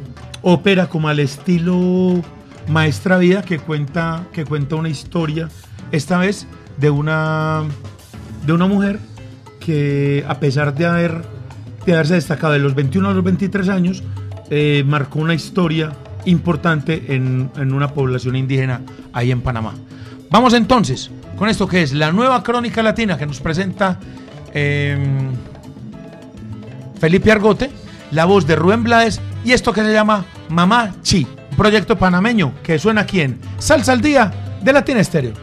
ópera 0.43 0.89
como 0.89 1.09
al 1.09 1.19
estilo 1.21 2.23
Maestra 2.69 3.19
Vida 3.19 3.43
que 3.43 3.59
cuenta, 3.59 4.27
que 4.33 4.45
cuenta 4.45 4.77
una 4.77 4.89
historia, 4.89 5.49
esta 5.91 6.19
vez 6.19 6.47
de 6.77 6.91
una, 6.91 7.65
de 8.47 8.53
una 8.53 8.67
mujer 8.67 8.99
que 9.59 10.25
a 10.29 10.39
pesar 10.39 10.75
de 10.75 10.87
haber 10.87 11.23
de 11.87 11.93
haberse 11.93 12.15
destacado 12.15 12.55
de 12.55 12.61
los 12.61 12.75
21 12.75 13.11
a 13.11 13.13
los 13.13 13.23
23 13.23 13.69
años, 13.69 14.03
eh, 14.49 14.83
marcó 14.87 15.19
una 15.19 15.35
historia 15.35 15.93
importante 16.25 17.15
en, 17.15 17.51
en 17.57 17.75
una 17.75 17.89
población 17.89 18.37
indígena 18.37 18.81
ahí 19.13 19.31
en 19.31 19.43
Panamá. 19.43 19.75
Vamos 20.31 20.55
entonces 20.55 21.11
con 21.37 21.49
esto 21.49 21.67
que 21.67 21.83
es 21.83 21.93
la 21.93 22.13
nueva 22.13 22.43
crónica 22.43 22.83
latina 22.83 23.19
que 23.19 23.27
nos 23.27 23.41
presenta 23.41 23.99
eh, 24.53 24.97
Felipe 27.01 27.33
Argote, 27.33 27.71
la 28.11 28.25
voz 28.25 28.47
de 28.47 28.57
Rubén 28.57 28.85
Blades 28.85 29.21
y 29.45 29.53
esto 29.53 29.73
que 29.73 29.83
se 29.83 29.93
llama 29.93 30.25
Mamá 30.49 30.95
Chi, 31.03 31.27
un 31.51 31.57
proyecto 31.57 31.99
panameño 31.99 32.55
que 32.63 32.79
suena 32.79 33.03
aquí 33.03 33.21
en 33.21 33.39
Salsa 33.59 33.93
al 33.93 34.01
Día 34.01 34.33
de 34.63 34.73
Latina 34.73 35.01
Estéreo. 35.01 35.35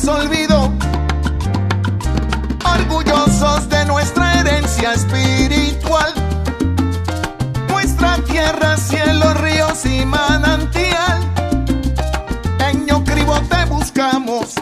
Enseñanzas 0.00 0.08
olvidó. 0.08 0.72
Orgullosos 2.64 3.68
de 3.68 3.84
nuestra 3.86 4.40
herencia 4.40 4.94
espiritual. 4.94 6.12
Nuestra 7.68 8.16
tierra, 8.24 8.76
cielo, 8.76 9.34
ríos 9.34 9.84
y 9.86 10.04
manantial. 10.04 11.20
En 12.70 12.86
Ñocribo 12.86 13.38
te 13.42 13.64
buscamos, 13.66 14.54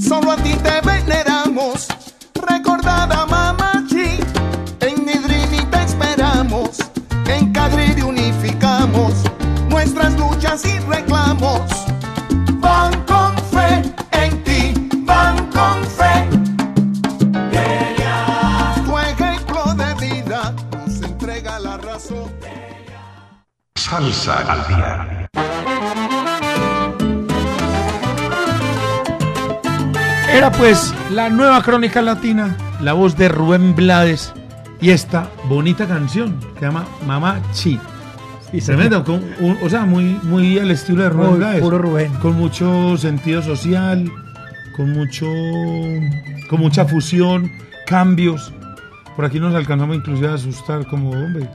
solo 0.00 0.32
a 0.32 0.36
ti 0.36 0.54
te 0.54 0.80
veneramos. 0.82 1.88
Recordada 2.34 3.26
Mamachi, 3.26 4.20
en 4.80 5.04
Nidrini 5.04 5.64
te 5.70 5.82
esperamos. 5.82 6.78
En 7.26 7.52
Cadriri 7.52 8.02
unificamos 8.02 9.12
nuestras 9.68 10.14
luchas 10.14 10.64
y 10.64 10.78
reclamos. 10.80 11.87
Salsa 24.12 24.52
al 24.52 24.66
día. 24.68 25.28
Era 30.32 30.50
pues 30.52 30.94
la 31.10 31.28
nueva 31.28 31.62
crónica 31.62 32.00
latina, 32.00 32.56
la 32.80 32.92
voz 32.94 33.16
de 33.16 33.28
Rubén 33.28 33.74
Blades 33.74 34.32
y 34.80 34.90
esta 34.90 35.28
bonita 35.48 35.86
canción 35.86 36.38
que 36.54 36.60
se 36.60 36.66
llama 36.66 36.86
Mamá 37.06 37.40
Chi. 37.52 37.78
Tremendo, 38.64 39.04
con 39.04 39.22
un- 39.40 39.58
o 39.62 39.68
sea, 39.68 39.84
muy, 39.84 40.18
muy 40.22 40.58
al 40.58 40.70
estilo 40.70 41.02
de 41.02 41.10
Rubén 41.10 41.30
Muy 41.30 41.38
Blades. 41.40 41.60
puro 41.60 41.78
Rubén. 41.78 42.12
Con 42.14 42.36
mucho 42.36 42.96
sentido 42.96 43.42
social, 43.42 44.10
con 44.76 44.92
mucho, 44.92 45.26
con 46.48 46.60
mucha 46.60 46.86
fusión, 46.86 47.50
cambios. 47.86 48.52
Por 49.16 49.24
aquí 49.26 49.38
nos 49.40 49.54
alcanzamos 49.54 49.96
inclusive 49.96 50.28
a 50.28 50.34
asustar 50.34 50.86
como, 50.86 51.10
hombre, 51.10 51.46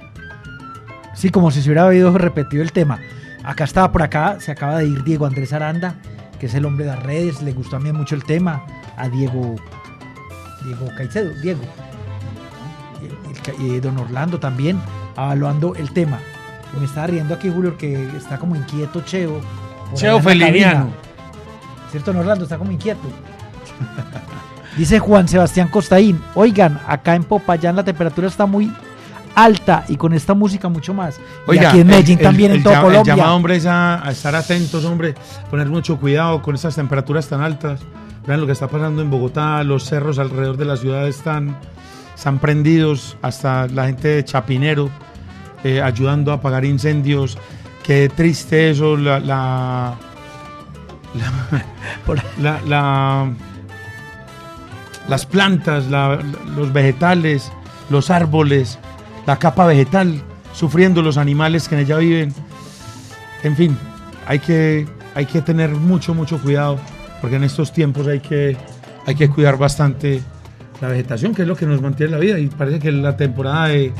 Sí, 1.13 1.30
como 1.30 1.52
si 1.52 1.62
se 1.62 1.69
hubiera 1.69 1.86
habido 1.86 2.15
repetido 2.17 2.63
el 2.63 2.71
tema. 2.71 2.99
Acá 3.43 3.63
estaba 3.65 3.91
por 3.91 4.02
acá, 4.02 4.38
se 4.39 4.52
acaba 4.52 4.78
de 4.80 4.88
ir 4.88 5.04
Diego 5.04 5.26
Andrés 5.26 5.54
Aranda, 5.54 5.95
que 6.39 6.45
es 6.47 6.54
el 6.56 6.65
hombre 6.65 6.86
de 6.86 6.91
las 6.95 7.04
redes, 7.04 7.41
le 7.41 7.52
gustó 7.54 7.76
a 7.76 7.80
mí 7.80 7.91
mucho 7.91 8.15
el 8.15 8.23
tema. 8.23 8.65
A 8.97 9.10
Diego, 9.10 9.56
Diego 10.63 10.88
Caicedo, 10.97 11.32
Diego. 11.41 11.62
Y- 13.02 13.65
Y 13.65 13.80
don 13.82 13.97
Orlando 13.97 14.39
también, 14.39 14.80
evaluando 15.17 15.76
el 15.76 15.91
tema. 15.91 16.19
Me 16.80 16.86
estaba 16.86 17.08
riendo 17.08 17.34
aquí, 17.36 17.52
Julio, 17.54 17.78
que 17.78 18.15
está 18.17 18.38
como 18.38 18.56
inquieto 18.56 19.02
Cheo. 19.02 19.41
Cheo 19.93 20.19
Feliniano. 20.21 20.91
¿Cierto, 21.91 22.12
don 22.13 22.21
Orlando? 22.21 22.45
Está 22.45 22.58
como 22.58 22.71
inquieto. 22.71 23.02
Dice 24.78 24.97
Juan 24.99 25.28
Sebastián 25.28 25.67
Costaín, 25.67 26.19
oigan, 26.34 26.80
acá 26.88 27.13
en 27.15 27.23
Popayán 27.26 27.76
la 27.76 27.84
temperatura 27.84 28.28
está 28.28 28.45
muy 28.47 28.73
alta 29.36 29.84
y 29.88 29.96
con 29.98 30.13
esta 30.13 30.34
música 30.34 30.69
mucho 30.69 30.93
más. 30.93 31.19
y 31.52 31.58
aquí 31.58 31.80
en 31.80 31.88
Medellín 31.88 32.19
también, 32.19 32.52
en 32.52 32.63
todo 32.63 32.74
llama- 32.74 32.84
Colombia. 32.86 33.13
El 33.13 33.17
llamado, 33.19 33.36
hombre, 33.36 33.56
es 33.56 33.65
a, 33.65 34.06
a 34.06 34.12
estar 34.12 34.36
atentos, 34.36 34.86
hombre, 34.86 35.15
poner 35.50 35.67
mucho 35.67 35.98
cuidado 35.98 36.41
con 36.41 36.56
esas 36.56 36.76
temperaturas 36.76 37.28
tan 37.28 37.41
altas. 37.41 37.82
Vean 38.28 38.39
lo 38.39 38.46
que 38.46 38.54
está 38.54 38.67
pasando 38.67 39.02
en 39.02 39.10
Bogotá, 39.10 39.63
los 39.63 39.84
cerros 39.86 40.17
alrededor 40.19 40.56
de 40.58 40.65
la 40.65 40.78
ciudad 40.78 41.08
están, 41.08 41.58
están 42.15 42.39
prendidos, 42.39 43.17
hasta 43.22 43.67
la 43.67 43.88
gente 43.88 44.08
de 44.08 44.24
Chapinero 44.26 44.89
eh, 45.63 45.82
ayudando 45.82 46.32
a 46.32 46.36
apagar 46.36 46.63
incendios. 46.65 47.38
Qué 47.84 48.10
triste 48.15 48.69
eso, 48.69 48.96
la... 48.96 49.19
la 49.19 49.96
Por- 52.06 52.22
la- 52.39 52.60
la- 52.67 53.30
las 55.08 55.26
plantas, 55.26 55.88
la- 55.88 56.19
los 56.56 56.72
vegetales, 56.72 57.52
los 57.89 58.10
árboles, 58.10 58.80
la 59.26 59.38
capa 59.40 59.66
vegetal, 59.66 60.22
sufriendo 60.54 61.02
los 61.02 61.18
animales 61.18 61.68
que 61.68 61.76
en 61.76 61.82
ella 61.82 61.98
viven. 61.98 62.34
En 63.44 63.56
fin, 63.56 63.78
hay 64.28 64.40
que, 64.40 64.88
hay 65.16 65.26
que 65.26 65.42
tener 65.42 65.70
mucho, 65.72 66.14
mucho 66.14 66.40
cuidado, 66.42 66.78
porque 67.22 67.36
en 67.38 67.44
estos 67.44 67.72
tiempos 67.74 68.08
hay 68.08 68.20
que, 68.20 68.56
hay 69.06 69.16
que 69.16 69.30
cuidar 69.30 69.58
bastante 69.58 70.22
la 70.82 70.88
vegetación, 70.90 71.34
que 71.34 71.44
es 71.44 71.48
lo 71.48 71.56
que 71.56 71.66
nos 71.66 71.82
mantiene 71.82 72.12
la 72.14 72.20
vida. 72.20 72.40
Y 72.40 72.48
parece 72.48 72.80
que 72.80 72.92
la 72.92 73.16
temporada 73.18 73.68
de, 73.68 73.94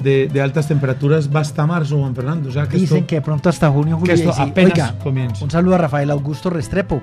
de- 0.00 0.28
de 0.32 0.40
altas 0.40 0.66
temperaturas 0.68 1.30
va 1.34 1.40
hasta 1.40 1.66
marzo, 1.66 1.98
Juan 1.98 2.14
Fernando. 2.14 2.48
O 2.48 2.52
sea 2.52 2.66
que 2.68 2.76
Dicen 2.78 2.98
esto- 2.98 3.06
que 3.06 3.14
de 3.16 3.22
pronto 3.22 3.48
hasta 3.48 3.70
junio, 3.70 3.96
julio. 3.98 4.14
que 4.14 4.20
esto 4.20 4.32
apenas 4.40 4.72
oiga, 4.72 4.94
comienza. 5.02 5.44
Un 5.44 5.50
saludo 5.50 5.76
a 5.76 5.78
Rafael 5.78 6.10
Augusto 6.10 6.50
Restrepo. 6.50 7.00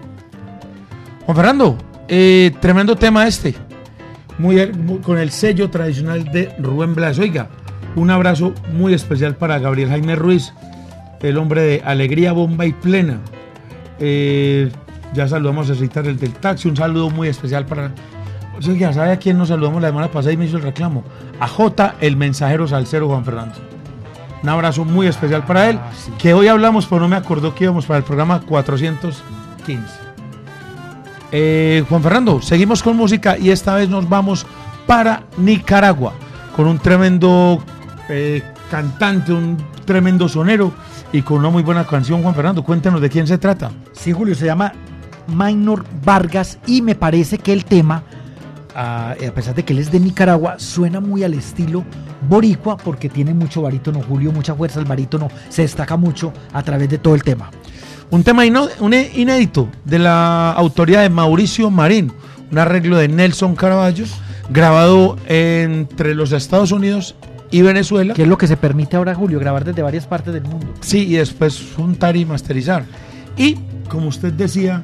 Juan 1.25 1.35
Fernando, 1.37 1.77
eh, 2.07 2.51
tremendo 2.59 2.95
tema 2.95 3.25
este. 3.27 3.55
Muy, 4.39 4.71
muy- 4.73 4.99
con 4.99 5.17
el 5.17 5.29
sello 5.31 5.69
tradicional 5.69 6.23
de 6.25 6.53
Rubén 6.59 6.95
Blas. 6.95 7.19
Oiga, 7.19 7.47
un 7.95 8.09
abrazo 8.09 8.53
muy 8.73 8.93
especial 8.93 9.35
para 9.35 9.59
Gabriel 9.59 9.89
Jaime 9.89 10.15
Ruiz, 10.15 10.53
el 11.21 11.37
hombre 11.37 11.61
de 11.61 11.81
Alegría 11.85 12.33
Bomba 12.33 12.65
y 12.65 12.73
Plena. 12.73 13.19
Eh, 13.99 14.71
ya 15.13 15.27
saludamos 15.27 15.69
a 15.69 15.75
Citar 15.75 16.07
el 16.07 16.17
del 16.17 16.33
taxi. 16.33 16.67
Un 16.67 16.75
saludo 16.75 17.09
muy 17.09 17.27
especial 17.27 17.65
para. 17.65 17.91
Oiga, 18.67 18.91
¿sabe 18.93 19.11
a 19.11 19.17
quién 19.17 19.37
nos 19.37 19.49
saludamos 19.49 19.81
la 19.81 19.89
semana 19.89 20.09
pasada 20.09 20.33
y 20.33 20.37
me 20.37 20.45
hizo 20.45 20.57
el 20.57 20.63
reclamo? 20.63 21.03
A 21.39 21.47
J, 21.47 21.95
el 22.01 22.17
mensajero 22.17 22.67
salsero 22.67 23.07
Juan 23.07 23.23
Fernando. 23.25 23.55
Un 24.41 24.49
abrazo 24.49 24.83
muy 24.83 25.07
especial 25.07 25.45
para 25.45 25.69
él. 25.69 25.79
Ah, 25.81 25.91
sí. 25.95 26.11
Que 26.17 26.33
hoy 26.33 26.47
hablamos, 26.47 26.85
pero 26.87 27.01
no 27.01 27.07
me 27.07 27.15
acordó 27.15 27.55
que 27.55 27.63
íbamos 27.65 27.85
para 27.85 27.99
el 27.99 28.03
programa 28.03 28.41
415. 28.41 30.02
Eh, 31.35 31.83
Juan 31.89 32.03
Fernando, 32.03 32.43
seguimos 32.43 32.83
con 32.83 32.95
música 32.95 33.39
y 33.39 33.49
esta 33.49 33.73
vez 33.73 33.89
nos 33.89 34.07
vamos 34.07 34.45
para 34.85 35.23
Nicaragua 35.37 36.13
con 36.55 36.67
un 36.67 36.77
tremendo 36.77 37.63
eh, 38.07 38.43
cantante, 38.69 39.33
un 39.33 39.57
tremendo 39.83 40.29
sonero 40.29 40.71
y 41.11 41.23
con 41.23 41.39
una 41.39 41.49
muy 41.49 41.63
buena 41.63 41.87
canción. 41.87 42.21
Juan 42.21 42.35
Fernando, 42.35 42.63
cuéntanos 42.63 43.01
de 43.01 43.09
quién 43.09 43.25
se 43.25 43.39
trata. 43.39 43.71
Sí, 43.93 44.11
Julio, 44.11 44.35
se 44.35 44.45
llama 44.45 44.73
Minor 45.25 45.83
Vargas 46.05 46.59
y 46.67 46.83
me 46.83 46.93
parece 46.93 47.39
que 47.39 47.51
el 47.51 47.65
tema, 47.65 48.03
ah, 48.75 49.15
a 49.15 49.31
pesar 49.31 49.55
de 49.55 49.65
que 49.65 49.73
él 49.73 49.79
es 49.79 49.91
de 49.91 49.99
Nicaragua, 49.99 50.59
suena 50.59 50.99
muy 50.99 51.23
al 51.23 51.33
estilo 51.33 51.83
boricua 52.29 52.77
porque 52.77 53.09
tiene 53.09 53.33
mucho 53.33 53.63
barítono, 53.63 54.03
Julio, 54.07 54.31
mucha 54.31 54.53
fuerza 54.53 54.79
el 54.79 54.85
barítono, 54.85 55.29
se 55.49 55.63
destaca 55.63 55.97
mucho 55.97 56.31
a 56.53 56.61
través 56.61 56.89
de 56.89 56.99
todo 56.99 57.15
el 57.15 57.23
tema. 57.23 57.49
Un 58.13 58.23
tema 58.23 58.45
inédito 58.45 59.69
de 59.85 59.97
la 59.97 60.51
autoría 60.51 61.01
de 61.01 61.09
Mauricio 61.09 61.71
Marín, 61.71 62.13
un 62.51 62.57
arreglo 62.59 62.95
de 62.97 63.07
Nelson 63.07 63.55
Caraballo, 63.55 64.05
grabado 64.51 65.17
entre 65.25 66.13
los 66.13 66.31
Estados 66.31 66.71
Unidos 66.71 67.15
y 67.49 67.63
Venezuela. 67.63 68.13
Que 68.13 68.21
es 68.21 68.27
lo 68.27 68.37
que 68.37 68.45
se 68.45 68.55
permite 68.55 68.97
ahora, 68.97 69.15
Julio, 69.15 69.39
grabar 69.39 69.65
desde 69.65 69.81
varias 69.81 70.05
partes 70.05 70.31
del 70.31 70.43
mundo. 70.43 70.67
Sí, 70.81 71.07
y 71.07 71.13
después 71.15 71.59
juntar 71.75 72.15
y 72.15 72.23
masterizar. 72.23 72.85
Y, 73.35 73.55
como 73.89 74.09
usted 74.09 74.31
decía, 74.31 74.83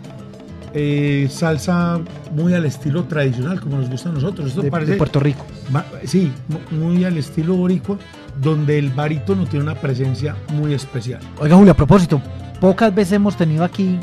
eh, 0.74 1.28
salsa 1.32 2.00
muy 2.36 2.56
al 2.56 2.66
estilo 2.66 3.04
tradicional, 3.04 3.62
como 3.62 3.78
nos 3.78 3.92
gusta 3.92 4.10
a 4.10 4.12
nosotros. 4.12 4.48
Esto 4.48 4.64
de, 4.64 4.72
parece, 4.72 4.94
de 4.94 4.98
Puerto 4.98 5.20
Rico. 5.20 5.46
ma- 5.72 5.86
sí, 6.04 6.32
mu- 6.48 6.80
muy 6.80 7.06
al 7.06 7.16
estilo 7.20 7.54
boricua, 7.54 8.00
donde 8.42 8.80
el 8.80 8.90
barítono 8.90 9.46
tiene 9.46 9.66
una 9.66 9.76
presencia 9.76 10.36
muy 10.56 10.74
especial. 10.74 11.20
Oiga, 11.40 11.56
Julio, 11.56 11.74
a 11.74 11.76
propósito, 11.76 12.20
pocas 12.60 12.94
veces 12.94 13.14
hemos 13.14 13.36
tenido 13.36 13.64
aquí, 13.64 14.00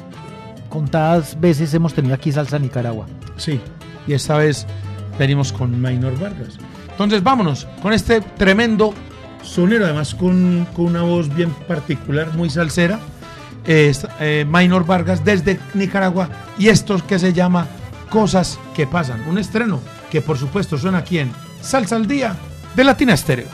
contadas 0.69 1.39
veces 1.41 1.73
hemos 1.75 1.95
tenido 1.95 2.15
aquí 2.15 2.33
salsa 2.33 2.59
Nicaragua. 2.59 3.07
Sí, 3.37 3.61
y 4.07 4.13
esta 4.13 4.39
vez 4.39 4.67
venimos 5.19 5.53
con 5.53 5.81
Maynor 5.81 6.19
Vargas. 6.19 6.59
Entonces 6.91 7.23
vámonos 7.23 7.67
con 7.83 7.93
este 7.93 8.21
tremendo 8.21 8.95
sonero, 9.43 9.85
además 9.85 10.15
con, 10.15 10.67
con 10.75 10.87
una 10.87 11.03
voz 11.03 11.35
bien 11.35 11.51
particular, 11.69 12.33
muy 12.35 12.51
salsera. 12.51 12.99
Es 13.67 14.07
eh, 14.21 14.47
Maynor 14.49 14.87
Vargas 14.87 15.25
desde 15.25 15.59
Nicaragua 15.75 16.29
y 16.59 16.69
esto 16.69 17.05
que 17.07 17.19
se 17.19 17.33
llama 17.33 17.67
Cosas 18.11 18.59
que 18.75 18.87
pasan. 18.87 19.29
Un 19.29 19.39
estreno 19.39 19.81
que 20.11 20.21
por 20.23 20.39
supuesto 20.39 20.79
suena 20.79 20.99
aquí 20.99 21.19
en 21.19 21.31
Salsa 21.61 21.97
al 21.97 22.07
Día 22.07 22.37
de 22.77 22.85
Latina 22.85 23.15
Estéreo. 23.15 23.49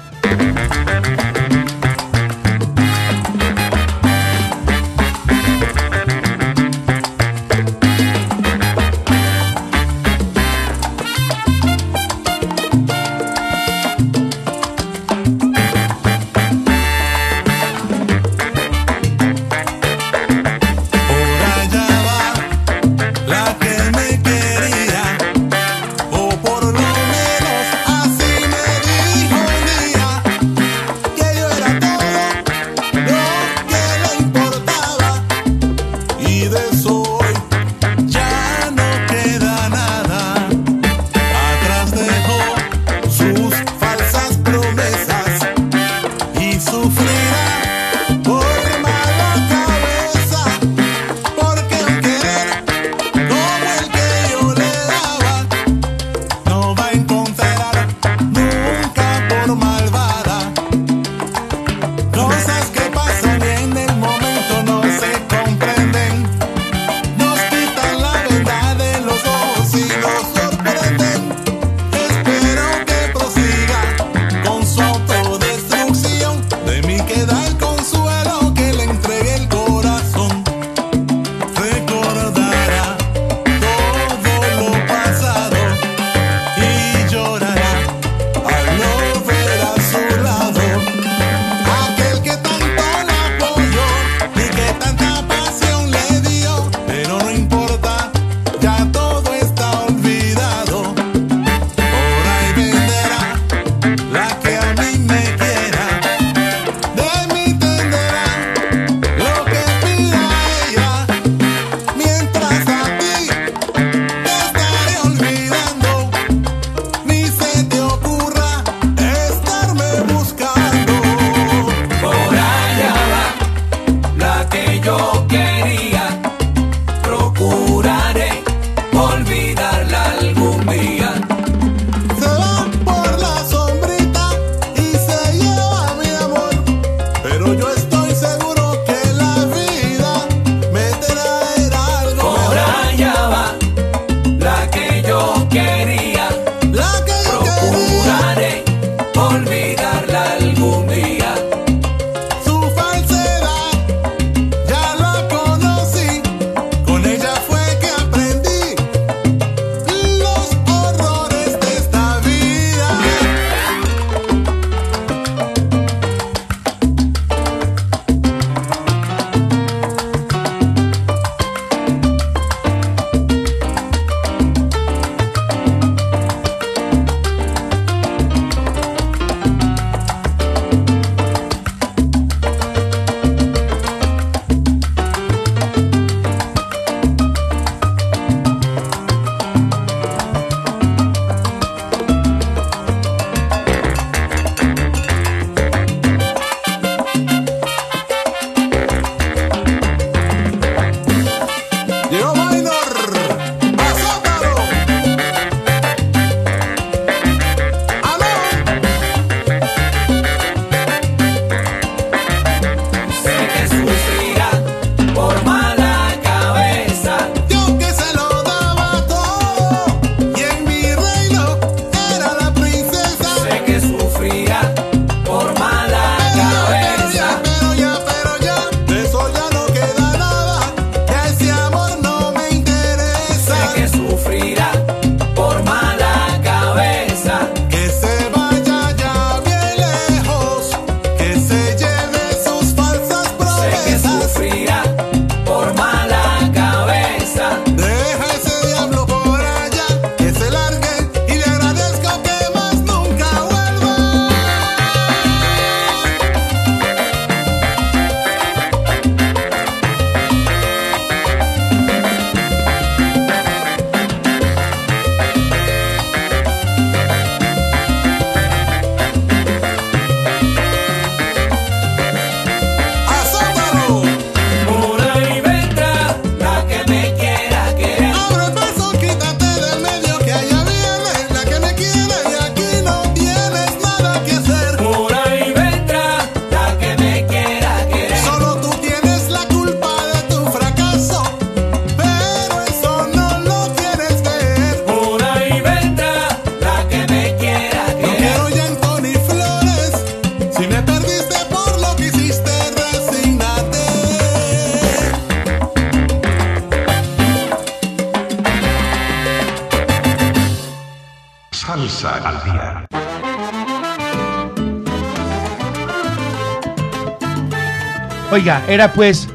Oiga, 318.42 318.60
era 318.66 318.92
pues 318.92 319.28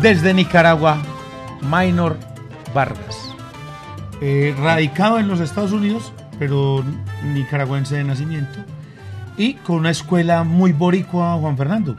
desde 0.00 0.32
Nicaragua, 0.32 0.96
Minor 1.60 2.16
Vargas. 2.74 3.34
Eh, 4.22 4.54
radicado 4.58 5.18
en 5.18 5.28
los 5.28 5.40
Estados 5.40 5.72
Unidos, 5.72 6.10
pero 6.38 6.82
nicaragüense 7.34 7.96
de 7.96 8.04
nacimiento. 8.04 8.58
Y 9.36 9.56
con 9.56 9.76
una 9.76 9.90
escuela 9.90 10.42
muy 10.42 10.72
boricua, 10.72 11.34
Juan 11.34 11.58
Fernando. 11.58 11.98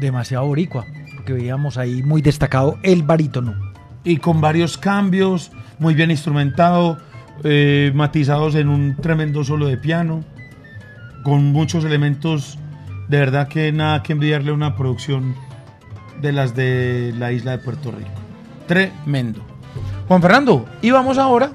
Demasiado 0.00 0.44
boricua, 0.44 0.86
porque 1.14 1.34
veíamos 1.34 1.78
ahí 1.78 2.02
muy 2.02 2.20
destacado 2.20 2.76
el 2.82 3.04
barítono. 3.04 3.54
Y 4.02 4.16
con 4.16 4.40
varios 4.40 4.76
cambios, 4.76 5.52
muy 5.78 5.94
bien 5.94 6.10
instrumentado, 6.10 6.98
eh, 7.44 7.92
matizados 7.94 8.56
en 8.56 8.68
un 8.68 8.96
tremendo 8.96 9.44
solo 9.44 9.68
de 9.68 9.76
piano, 9.76 10.24
con 11.22 11.52
muchos 11.52 11.84
elementos, 11.84 12.58
de 13.06 13.18
verdad 13.18 13.46
que 13.46 13.70
nada 13.70 14.02
que 14.02 14.14
envidiarle 14.14 14.50
a 14.50 14.54
una 14.54 14.74
producción 14.74 15.36
de 16.24 16.32
las 16.32 16.54
de 16.56 17.14
la 17.18 17.32
isla 17.32 17.52
de 17.52 17.58
Puerto 17.58 17.90
Rico. 17.92 18.10
Tremendo. 18.66 19.40
Juan 20.08 20.22
Fernando, 20.22 20.64
y 20.80 20.90
vamos 20.90 21.18
ahora 21.18 21.50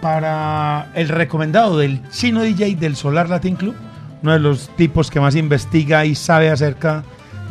para 0.00 0.90
el 0.94 1.08
recomendado 1.08 1.76
del 1.76 2.08
chino 2.10 2.42
DJ 2.42 2.76
del 2.76 2.94
Solar 2.96 3.28
Latin 3.28 3.56
Club, 3.56 3.74
uno 4.22 4.32
de 4.32 4.38
los 4.38 4.68
tipos 4.76 5.10
que 5.10 5.20
más 5.20 5.34
investiga 5.34 6.04
y 6.04 6.14
sabe 6.14 6.48
acerca 6.50 7.02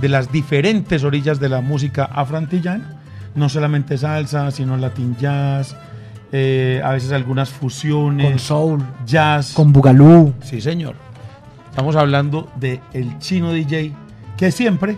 de 0.02 0.10
las 0.10 0.32
diferentes 0.32 1.04
orillas 1.04 1.40
de 1.40 1.50
la 1.50 1.62
música 1.62 2.06
afroantillana, 2.06 3.02
no 3.36 3.50
solamente 3.50 3.98
salsa, 3.98 4.52
sino 4.52 4.78
latin 4.78 5.18
jazz, 5.18 5.76
eh, 6.32 6.82
a 6.84 6.92
veces 6.92 7.12
algunas 7.12 7.50
fusiones, 7.50 8.30
Con 8.30 8.40
soul, 8.40 8.84
jazz. 9.06 9.54
con 9.54 9.74
bugalú. 9.74 10.34
Sí, 10.42 10.62
señor. 10.62 10.96
Estamos 11.70 11.96
hablando 11.98 12.50
de 12.56 12.80
el 12.94 13.20
chino 13.20 13.52
DJ 13.52 13.94
que 14.38 14.52
siempre, 14.52 14.96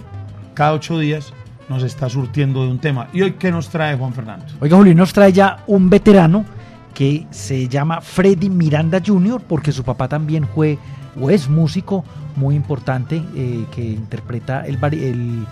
cada 0.62 0.74
ocho 0.74 1.00
días, 1.00 1.34
nos 1.69 1.82
está 1.82 2.08
surtiendo 2.08 2.62
de 2.63 2.69
un 2.69 2.78
tema. 2.78 3.08
¿Y 3.13 3.24
hoy 3.24 3.32
qué 3.32 3.50
nos 3.52 3.69
trae 3.69 3.97
Juan 3.97 4.13
Fernando? 4.13 4.45
Oiga, 4.60 4.78
Julio, 4.78 4.93
nos 4.93 5.12
trae 5.12 5.34
ya 5.34 5.63
un 5.65 5.89
veterano 5.89 6.45
que 6.93 7.26
se 7.32 7.67
llama 7.67 8.00
Freddy 8.00 8.47
Miranda 8.47 9.02
Jr., 9.04 9.41
porque 9.47 9.71
su 9.71 9.84
papá 9.84 10.08
también 10.08 10.47
fue 10.54 10.78
o 11.19 11.32
es 11.32 11.50
músico 11.50 12.06
muy 12.36 12.54
importante 12.54 13.24
eh, 13.36 13.65
que 13.74 13.82
interpreta 13.84 14.63
el, 14.67 14.80
vari- 14.80 15.02
el, 15.02 15.45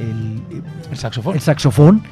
el- 0.00 0.62
El 0.90 0.96
saxofón. 0.96 1.36
el 1.36 1.40
saxofón. 1.40 2.02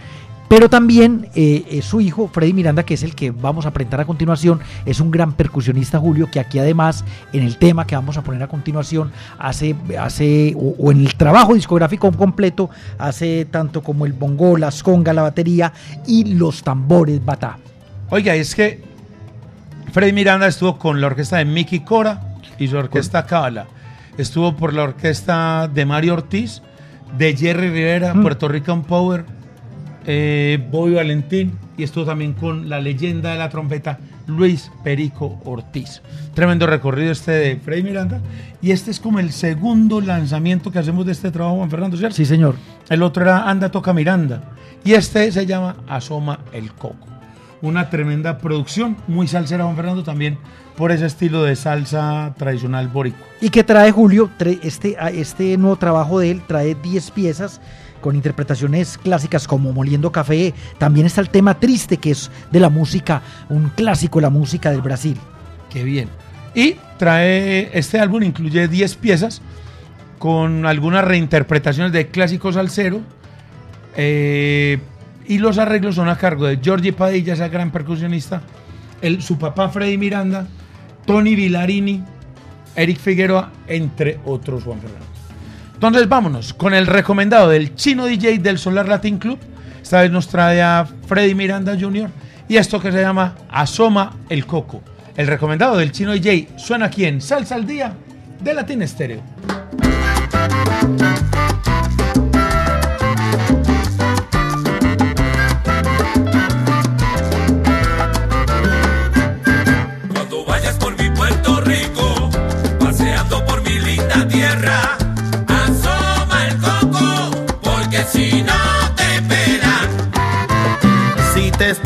Pero 0.49 0.69
también 0.69 1.29
eh, 1.35 1.65
eh, 1.71 1.83
su 1.83 2.01
hijo, 2.01 2.29
Freddy 2.29 2.53
Miranda, 2.53 2.85
que 2.85 2.95
es 2.95 3.03
el 3.03 3.15
que 3.15 3.31
vamos 3.31 3.67
a 3.67 3.73
presentar 3.73 4.01
a 4.01 4.05
continuación, 4.05 4.61
es 4.85 5.01
un 5.01 5.11
gran 5.11 5.33
percusionista, 5.33 5.99
Julio, 5.99 6.31
que 6.31 6.39
aquí 6.39 6.59
además, 6.59 7.05
en 7.33 7.43
el 7.43 7.57
tema 7.57 7.87
que 7.87 7.97
vamos 7.97 8.17
a 8.19 8.23
poner 8.23 8.43
a 8.43 8.49
continuación, 8.49 9.11
hace, 9.39 9.75
hace 9.99 10.55
o, 10.57 10.75
o 10.79 10.93
en 10.93 11.01
el 11.01 11.15
trabajo 11.15 11.55
discográfico 11.55 12.13
completo, 12.13 12.71
hace 12.99 13.47
tanto 13.47 13.83
como 13.83 14.07
el 14.07 14.13
bongo, 14.13 14.57
las 14.57 14.83
congas, 14.83 15.15
la 15.15 15.23
batería 15.23 15.73
y 16.07 16.35
los 16.35 16.63
tambores 16.63 17.25
batá. 17.25 17.59
Oiga, 18.11 18.35
es 18.35 18.55
que 18.55 18.83
Freddy 19.93 20.13
Miranda 20.13 20.47
estuvo 20.47 20.79
con 20.79 21.01
la 21.01 21.07
orquesta 21.07 21.39
de 21.39 21.47
Mickey 21.47 21.81
Cora 21.81 22.37
y 22.59 22.69
su 22.69 22.77
orquesta 22.77 23.27
Cábala. 23.27 23.67
Estuvo 24.19 24.55
por 24.55 24.75
la 24.75 24.85
orquesta 24.85 25.69
de 25.73 25.87
Mario 25.87 26.15
Ortiz, 26.15 26.63
de 27.17 27.37
Jerry 27.37 27.69
Rivera, 27.71 28.13
Puerto 28.15 28.49
Rican 28.49 28.83
Power, 28.83 29.25
eh, 30.07 30.67
Bobby 30.71 30.95
Valentín 30.95 31.53
y 31.77 31.83
estuvo 31.83 32.05
también 32.05 32.35
con 32.35 32.69
la 32.69 32.81
leyenda 32.81 33.33
de 33.33 33.39
la 33.39 33.49
trompeta 33.49 33.99
Luis 34.27 34.71
Perico 34.83 35.41
Ortiz. 35.45 36.03
Tremendo 36.35 36.67
recorrido 36.67 37.13
este 37.13 37.33
de 37.33 37.57
Freddy 37.57 37.83
Miranda 37.83 38.21
y 38.63 38.71
este 38.71 38.91
es 38.91 39.01
como 39.01 39.19
el 39.19 39.33
segundo 39.33 40.01
lanzamiento 40.01 40.71
que 40.71 40.79
hacemos 40.79 41.07
de 41.07 41.13
este 41.13 41.31
trabajo, 41.31 41.57
Juan 41.57 41.71
Fernando, 41.71 41.97
¿cierto? 41.97 42.17
Sí, 42.17 42.25
señor. 42.25 42.57
El 42.89 43.03
otro 43.03 43.23
era 43.23 43.49
Anda 43.49 43.71
Toca 43.71 43.93
Miranda. 43.93 44.43
Y 44.85 44.93
este 44.93 45.31
se 45.33 45.47
llama 45.47 45.77
Asoma 45.89 46.41
el 46.53 46.73
Coco. 46.73 47.07
Una 47.63 47.89
tremenda 47.89 48.39
producción, 48.39 48.97
muy 49.09 49.27
salsera, 49.27 49.65
Juan 49.65 49.77
Fernando, 49.77 50.03
también 50.03 50.39
por 50.77 50.93
ese 50.93 51.07
estilo 51.07 51.45
de 51.45 51.57
salsa 51.57 52.35
tradicional 52.37 52.89
boricua. 52.89 53.27
Y 53.41 53.51
que 53.51 53.65
trae 53.65 53.91
Julio, 53.91 54.31
este, 54.63 54.97
este 55.13 55.57
nuevo 55.57 55.77
trabajo 55.77 56.19
de 56.19 56.33
él 56.33 56.43
trae 56.47 56.75
10 56.75 57.11
piezas 57.13 57.61
con 58.05 58.17
interpretaciones 58.17 58.99
clásicas 58.99 59.49
como 59.49 59.73
Moliendo 59.73 60.13
Café. 60.13 60.53
También 60.77 61.07
está 61.07 61.23
el 61.23 61.31
tema 61.31 61.59
triste, 61.59 61.97
que 61.97 62.11
es 62.11 62.31
de 62.53 62.61
la 62.61 62.69
música, 62.69 63.23
un 63.49 63.71
clásico 63.71 64.19
de 64.19 64.25
la 64.25 64.29
música 64.29 64.71
del 64.71 64.83
Brasil. 64.83 65.17
Qué 65.71 65.85
bien. 65.85 66.11
Y 66.55 66.77
trae, 66.99 67.71
este 67.73 67.99
álbum 67.99 68.23
incluye 68.23 68.69
10 68.69 68.97
piezas 68.97 69.41
con 70.19 70.67
algunas 70.67 71.03
reinterpretaciones 71.03 71.93
de 71.93 72.09
clásicos 72.09 72.57
salsero. 72.57 73.01
eh, 73.97 74.79
y 75.27 75.39
los 75.39 75.57
arreglos 75.57 75.95
son 75.95 76.11
a 76.11 76.19
cargo 76.19 76.45
de 76.45 76.59
Giorgi 76.59 76.93
Padilla, 76.93 77.33
esa 77.33 77.49
gran 77.49 77.71
percusionista, 77.71 78.43
el, 79.01 79.23
su 79.23 79.39
papá 79.39 79.71
Freddy 79.71 79.97
Miranda, 79.97 80.47
Tony 81.07 81.35
Villarini, 81.35 82.05
Eric 82.77 82.99
Figueroa, 82.99 83.51
entre 83.67 84.21
otros 84.27 84.65
Juan 84.65 84.81
Fernando. 84.81 85.14
Entonces 85.87 86.09
vámonos 86.09 86.55
con 86.55 86.73
el 86.73 86.87
recomendado 86.87 87.51
del 87.51 87.75
chino 87.75 88.07
DJ 88.07 88.39
del 88.39 88.57
Solar 88.57 88.89
Latin 88.89 89.19
Club. 89.19 89.39
Esta 89.83 90.01
vez 90.01 90.11
nos 90.11 90.29
trae 90.29 90.63
a 90.63 90.87
Freddy 91.07 91.35
Miranda 91.35 91.77
Jr. 91.79 92.09
y 92.49 92.57
esto 92.57 92.81
que 92.81 92.91
se 92.91 93.03
llama 93.03 93.35
Asoma 93.51 94.17
el 94.31 94.47
Coco. 94.47 94.81
El 95.15 95.27
recomendado 95.27 95.77
del 95.77 95.93
chino 95.93 96.13
DJ 96.13 96.49
suena 96.57 96.87
aquí 96.87 97.05
en 97.05 97.21
Salsa 97.21 97.57
al 97.57 97.67
Día 97.67 97.93
de 98.41 98.55
Latin 98.55 98.81
Estéreo. 98.81 99.21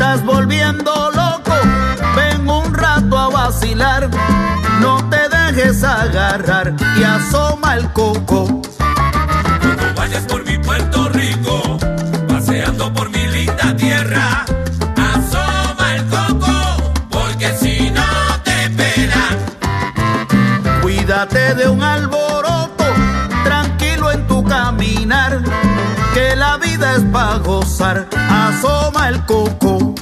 Estás 0.09 0.25
volviendo 0.25 1.11
loco, 1.11 1.53
ven 2.15 2.49
un 2.49 2.73
rato 2.73 3.15
a 3.15 3.29
vacilar. 3.29 4.09
No 4.81 5.07
te 5.07 5.29
dejes 5.29 5.83
agarrar 5.83 6.73
y 6.97 7.03
asoma 7.03 7.75
el 7.75 7.91
coco. 7.93 8.59
Cuando 8.77 9.93
vayas 9.95 10.23
por 10.23 10.43
mi 10.45 10.57
Puerto 10.57 11.09
Rico, 11.09 11.77
paseando 12.27 12.91
por 12.91 13.11
mi 13.11 13.27
linda 13.27 13.75
tierra, 13.77 14.45
asoma 15.13 15.95
el 15.95 16.05
coco, 16.07 16.93
porque 17.11 17.55
si 17.59 17.91
no 17.91 18.01
te 18.43 18.69
pelan. 18.71 19.37
Cuídate 20.81 21.53
de 21.53 21.69
un 21.69 21.83
alboroto, 21.83 22.18
es 26.99 27.05
para 27.11 27.37
gozar, 27.39 28.07
asoma 28.29 29.09
el 29.09 29.25
coco. 29.25 29.93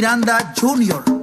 Miranda 0.00 0.54
Jr. 0.54 1.19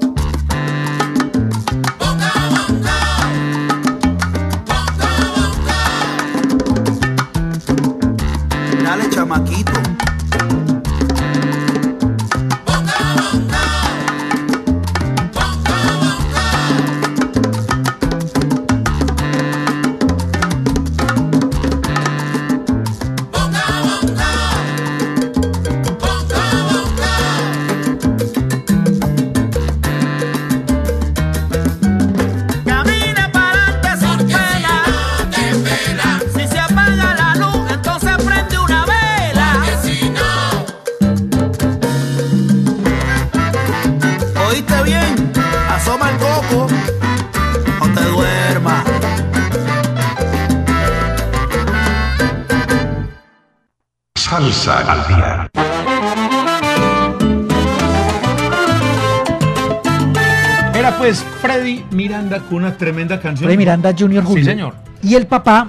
Una 62.52 62.78
tremenda 62.78 63.20
canción. 63.20 63.48
Freddy 63.48 63.58
Miranda 63.58 63.94
Jr. 63.98 64.24
Julio. 64.24 64.44
Sí, 64.44 64.50
señor. 64.50 64.76
Y 65.04 65.16
el 65.16 65.28
papá, 65.28 65.68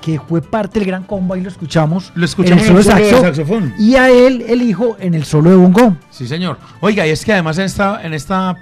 que 0.00 0.20
fue 0.20 0.42
parte 0.42 0.78
del 0.78 0.88
gran 0.88 1.04
combo, 1.04 1.34
ahí 1.34 1.40
lo 1.40 1.48
escuchamos. 1.48 2.12
Lo 2.14 2.24
escuchamos 2.24 2.66
en 2.66 2.76
el 2.76 2.82
solo 2.82 2.96
en 2.96 2.98
el 2.98 3.02
de 3.02 3.10
solo 3.10 3.22
de 3.22 3.32
saxo, 3.32 3.36
saxofón. 3.36 3.74
Y 3.78 3.94
a 3.96 4.10
él, 4.10 4.44
el 4.48 4.62
hijo, 4.62 4.96
en 5.00 5.14
el 5.14 5.24
solo 5.24 5.50
de 5.50 5.56
bongo. 5.56 5.96
Sí, 6.10 6.26
señor. 6.26 6.58
Oiga, 6.80 7.06
y 7.06 7.10
es 7.10 7.24
que 7.24 7.32
además 7.32 7.58
en 7.58 7.64
esta, 7.64 8.02
en 8.04 8.14
esta 8.14 8.56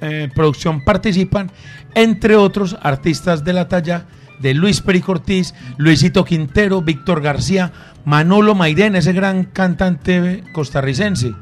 eh, 0.00 0.28
producción 0.34 0.84
participan, 0.84 1.50
entre 1.94 2.36
otros, 2.36 2.76
artistas 2.82 3.44
de 3.44 3.52
la 3.52 3.68
talla 3.68 4.06
de 4.40 4.54
Luis 4.54 4.80
Perico 4.80 5.12
Ortiz, 5.12 5.54
Luisito 5.76 6.24
Quintero, 6.24 6.82
Víctor 6.82 7.20
García, 7.20 7.72
Manolo 8.04 8.54
Maidén, 8.54 8.96
ese 8.96 9.12
gran 9.12 9.44
cantante 9.44 10.42
costarricense. 10.52 11.32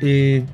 Eh, 0.00 0.44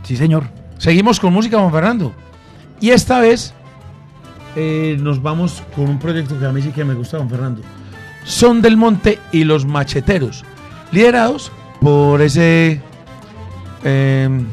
Sí, 0.02 0.18
señor. 0.18 0.46
Seguimos 0.80 1.20
con 1.20 1.32
música, 1.32 1.60
Juan 1.60 1.72
Fernando. 1.72 2.14
Y 2.82 2.90
esta 2.90 3.20
vez 3.20 3.54
eh, 4.56 4.98
nos 5.00 5.22
vamos 5.22 5.62
con 5.76 5.88
un 5.88 6.00
proyecto 6.00 6.40
que 6.40 6.48
a 6.48 6.52
mí 6.52 6.64
sí 6.64 6.70
que 6.70 6.84
me 6.84 6.96
gusta, 6.96 7.18
Juan 7.18 7.30
Fernando. 7.30 7.62
Son 8.24 8.64
del 8.64 8.78
Monte 8.78 9.20
y 9.32 9.44
los 9.44 9.68
Macheteros, 9.68 10.44
liderados 10.92 11.52
por 11.80 12.24
ese... 12.24 12.82
eh, 13.84 14.46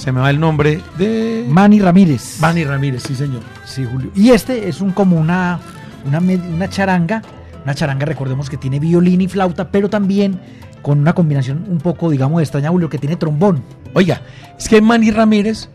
se 0.00 0.12
me 0.12 0.20
va 0.20 0.30
el 0.30 0.40
nombre 0.40 0.80
de... 0.96 1.44
Manny 1.46 1.78
Ramírez. 1.78 2.38
Manny 2.40 2.64
Ramírez, 2.64 3.02
sí 3.02 3.14
señor. 3.14 3.42
Sí, 3.66 3.86
Julio. 3.90 4.10
Y 4.14 4.30
este 4.30 4.66
es 4.66 4.80
un 4.80 4.92
como 4.92 5.18
una, 5.18 5.60
una, 6.06 6.18
una 6.18 6.70
charanga. 6.70 7.20
Una 7.64 7.74
charanga, 7.74 8.06
recordemos 8.06 8.48
que 8.48 8.56
tiene 8.56 8.80
violín 8.80 9.20
y 9.20 9.28
flauta, 9.28 9.70
pero 9.70 9.90
también 9.90 10.40
con 10.80 11.00
una 11.00 11.12
combinación 11.12 11.66
un 11.68 11.76
poco, 11.76 12.08
digamos, 12.08 12.40
extraña, 12.40 12.70
Julio, 12.70 12.88
que 12.88 12.96
tiene 12.96 13.16
trombón. 13.16 13.62
Oiga, 13.92 14.22
es 14.58 14.70
que 14.70 14.80
Manny 14.80 15.10
Ramírez 15.10 15.68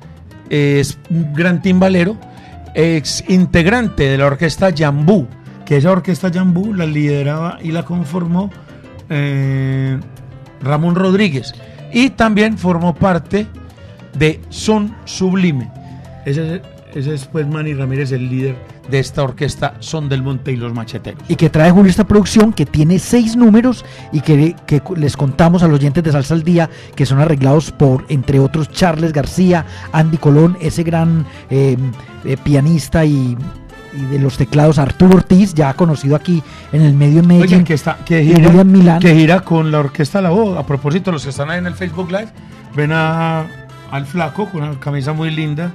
es 0.50 0.98
un 1.12 1.32
gran 1.32 1.62
timbalero, 1.62 2.18
ex 2.74 3.24
integrante 3.28 4.06
de 4.06 4.18
la 4.18 4.26
orquesta 4.26 4.74
Jambú, 4.76 5.28
que 5.66 5.78
esa 5.78 5.92
orquesta 5.92 6.32
Jambú 6.34 6.74
la 6.74 6.88
lideraba 6.88 7.60
y 7.62 7.72
la 7.72 7.86
conformó 7.86 8.50
eh, 9.08 10.00
Ramón 10.64 10.96
Rodríguez. 10.96 11.54
Y 11.94 12.10
también 12.10 12.58
formó 12.58 12.96
parte 12.96 13.46
de 14.16 14.40
Son 14.50 14.96
Sublime. 15.06 15.70
Ese, 16.26 16.56
es- 16.56 16.62
ese 16.96 17.14
es 17.14 17.26
pues 17.26 17.46
Manny 17.48 17.74
Ramírez, 17.74 18.12
el 18.14 18.30
líder 18.30 18.56
de 18.90 19.00
esta 19.00 19.24
orquesta 19.24 19.74
Son 19.80 20.08
del 20.08 20.22
Monte 20.24 20.52
y 20.52 20.56
los 20.56 20.74
Macheteros. 20.74 21.22
Y 21.28 21.36
que 21.36 21.50
trae 21.50 21.72
Julio 21.72 21.90
esta 21.90 22.06
producción 22.06 22.54
que 22.54 22.66
tiene 22.66 23.00
seis 23.00 23.36
números 23.36 23.84
y 24.14 24.22
que, 24.22 24.56
que 24.66 24.82
les 24.96 25.18
contamos 25.18 25.62
a 25.64 25.68
los 25.68 25.80
oyentes 25.80 26.04
de 26.04 26.12
Salsa 26.12 26.36
al 26.36 26.44
Día 26.44 26.70
que 26.96 27.06
son 27.06 27.20
arreglados 27.20 27.72
por, 27.72 28.06
entre 28.10 28.40
otros, 28.40 28.70
Charles 28.72 29.12
García, 29.12 29.66
Andy 29.92 30.18
Colón, 30.18 30.56
ese 30.62 30.84
gran 30.84 31.26
eh, 31.50 31.76
eh, 32.24 32.38
pianista 32.44 33.04
y, 33.04 33.36
y 33.98 34.02
de 34.12 34.20
los 34.20 34.38
teclados 34.38 34.78
Arturo 34.78 35.16
Ortiz, 35.18 35.54
ya 35.54 35.74
conocido 35.74 36.16
aquí 36.16 36.42
en 36.72 36.82
el 36.82 36.94
medio 36.94 37.22
de 37.22 37.28
Medellín. 37.28 37.48
Oigan, 37.54 37.64
que, 37.66 37.74
está, 37.74 37.98
que, 38.06 38.24
gira, 38.24 38.64
Milán. 38.64 39.00
que 39.02 39.14
gira 39.16 39.42
con 39.42 39.70
la 39.72 39.80
Orquesta 39.80 40.22
La 40.22 40.30
Voz. 40.30 40.58
A 40.58 40.66
propósito, 40.66 41.12
los 41.12 41.24
que 41.24 41.32
están 41.32 41.50
ahí 41.50 41.58
en 41.60 41.66
el 41.68 41.74
Facebook 41.74 42.10
Live, 42.12 42.28
ven 42.76 42.92
a, 42.94 43.46
al 43.92 44.06
flaco 44.06 44.50
con 44.50 44.64
una 44.64 44.80
camisa 44.80 45.14
muy 45.14 45.32
linda 45.32 45.72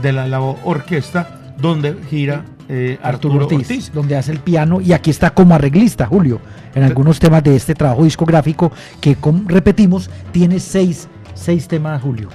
de 0.00 0.12
la 0.12 0.40
Orquesta, 0.40 1.54
donde 1.58 1.96
gira 2.10 2.44
eh, 2.68 2.98
Arturo 3.02 3.34
Arturo, 3.34 3.44
Ortiz, 3.56 3.70
Ortiz. 3.70 3.92
donde 3.92 4.16
hace 4.16 4.32
el 4.32 4.38
piano 4.40 4.80
y 4.80 4.92
aquí 4.92 5.10
está 5.10 5.30
como 5.30 5.54
arreglista, 5.54 6.06
Julio, 6.06 6.40
en 6.74 6.82
algunos 6.84 7.18
temas 7.18 7.42
de 7.44 7.54
este 7.56 7.74
trabajo 7.74 8.04
discográfico 8.04 8.72
que, 9.00 9.16
como 9.16 9.48
repetimos, 9.48 10.08
tiene 10.32 10.58
seis, 10.60 11.08
seis 11.34 11.68
temas, 11.68 12.00
Julio. 12.00 12.28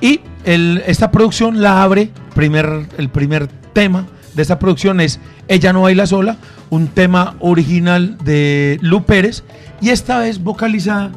Y 0.00 0.20
el- 0.44 0.82
esta 0.86 1.10
producción 1.10 1.60
la 1.60 1.82
abre, 1.82 2.10
primer, 2.34 2.86
el 2.98 3.08
primer 3.10 3.46
tema 3.72 4.06
de 4.34 4.42
esta 4.42 4.58
producción 4.58 5.00
es 5.00 5.20
Ella 5.48 5.72
no 5.72 5.82
baila 5.82 6.06
sola, 6.06 6.38
un 6.70 6.88
tema 6.88 7.34
original 7.40 8.16
de 8.24 8.78
Lu 8.80 9.04
Pérez, 9.04 9.44
y 9.80 9.90
esta 9.90 10.18
vez 10.20 10.42
vocalizada 10.42 11.10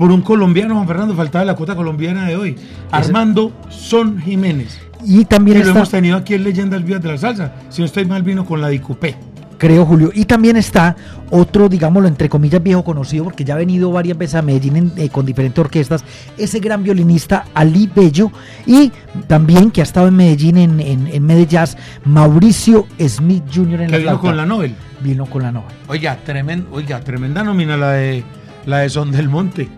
por 0.00 0.10
un 0.10 0.22
colombiano, 0.22 0.74
Juan 0.76 0.86
Fernando, 0.86 1.14
faltaba 1.14 1.44
la 1.44 1.54
cuota 1.54 1.76
colombiana 1.76 2.26
de 2.26 2.34
hoy, 2.34 2.56
Armando 2.90 3.52
Son 3.68 4.18
Jiménez. 4.18 4.80
Y 5.04 5.26
también 5.26 5.58
que 5.58 5.64
lo 5.66 5.72
hemos 5.72 5.90
tenido 5.90 6.16
aquí 6.16 6.32
en 6.32 6.42
Leyendas 6.44 6.82
Vivas 6.82 7.02
de 7.02 7.08
la 7.10 7.18
Salsa. 7.18 7.52
Si 7.68 7.82
no 7.82 7.86
estoy 7.86 8.06
mal, 8.06 8.22
vino 8.22 8.46
con 8.46 8.62
la 8.62 8.68
Dicupé. 8.68 9.14
creo, 9.58 9.84
Julio, 9.84 10.10
y 10.14 10.24
también 10.24 10.56
está 10.56 10.96
otro, 11.30 11.68
digámoslo, 11.68 12.08
entre 12.08 12.30
comillas, 12.30 12.62
viejo 12.62 12.82
conocido, 12.82 13.24
porque 13.24 13.44
ya 13.44 13.52
ha 13.52 13.56
venido 13.58 13.92
varias 13.92 14.16
veces 14.16 14.36
a 14.36 14.40
Medellín 14.42 14.76
en- 14.76 14.92
eh, 14.96 15.10
con 15.10 15.26
diferentes 15.26 15.58
orquestas, 15.58 16.02
ese 16.38 16.60
gran 16.60 16.82
violinista 16.82 17.44
Ali 17.52 17.86
Bello, 17.94 18.32
y 18.64 18.90
también 19.26 19.70
que 19.70 19.82
ha 19.82 19.84
estado 19.84 20.08
en 20.08 20.16
Medellín 20.16 20.56
en, 20.56 20.80
en, 20.80 21.06
en 21.08 21.26
Medellín, 21.26 21.60
Mauricio 22.06 22.86
Smith 23.06 23.44
Jr. 23.54 23.82
en 23.82 23.86
Que 23.88 23.92
la 23.92 23.98
vino 23.98 24.10
flauta. 24.12 24.20
con 24.22 24.36
la 24.38 24.46
Nobel. 24.46 24.74
Vino 25.02 25.26
con 25.26 25.42
la 25.42 25.52
Nobel. 25.52 25.68
Oiga, 25.88 26.16
tremen- 26.26 26.64
oiga, 26.72 27.00
tremenda 27.00 27.44
nómina 27.44 27.76
la 27.76 27.90
de, 27.92 28.24
la 28.64 28.78
de 28.78 28.88
Son 28.88 29.10
del 29.10 29.28
Monte. 29.28 29.68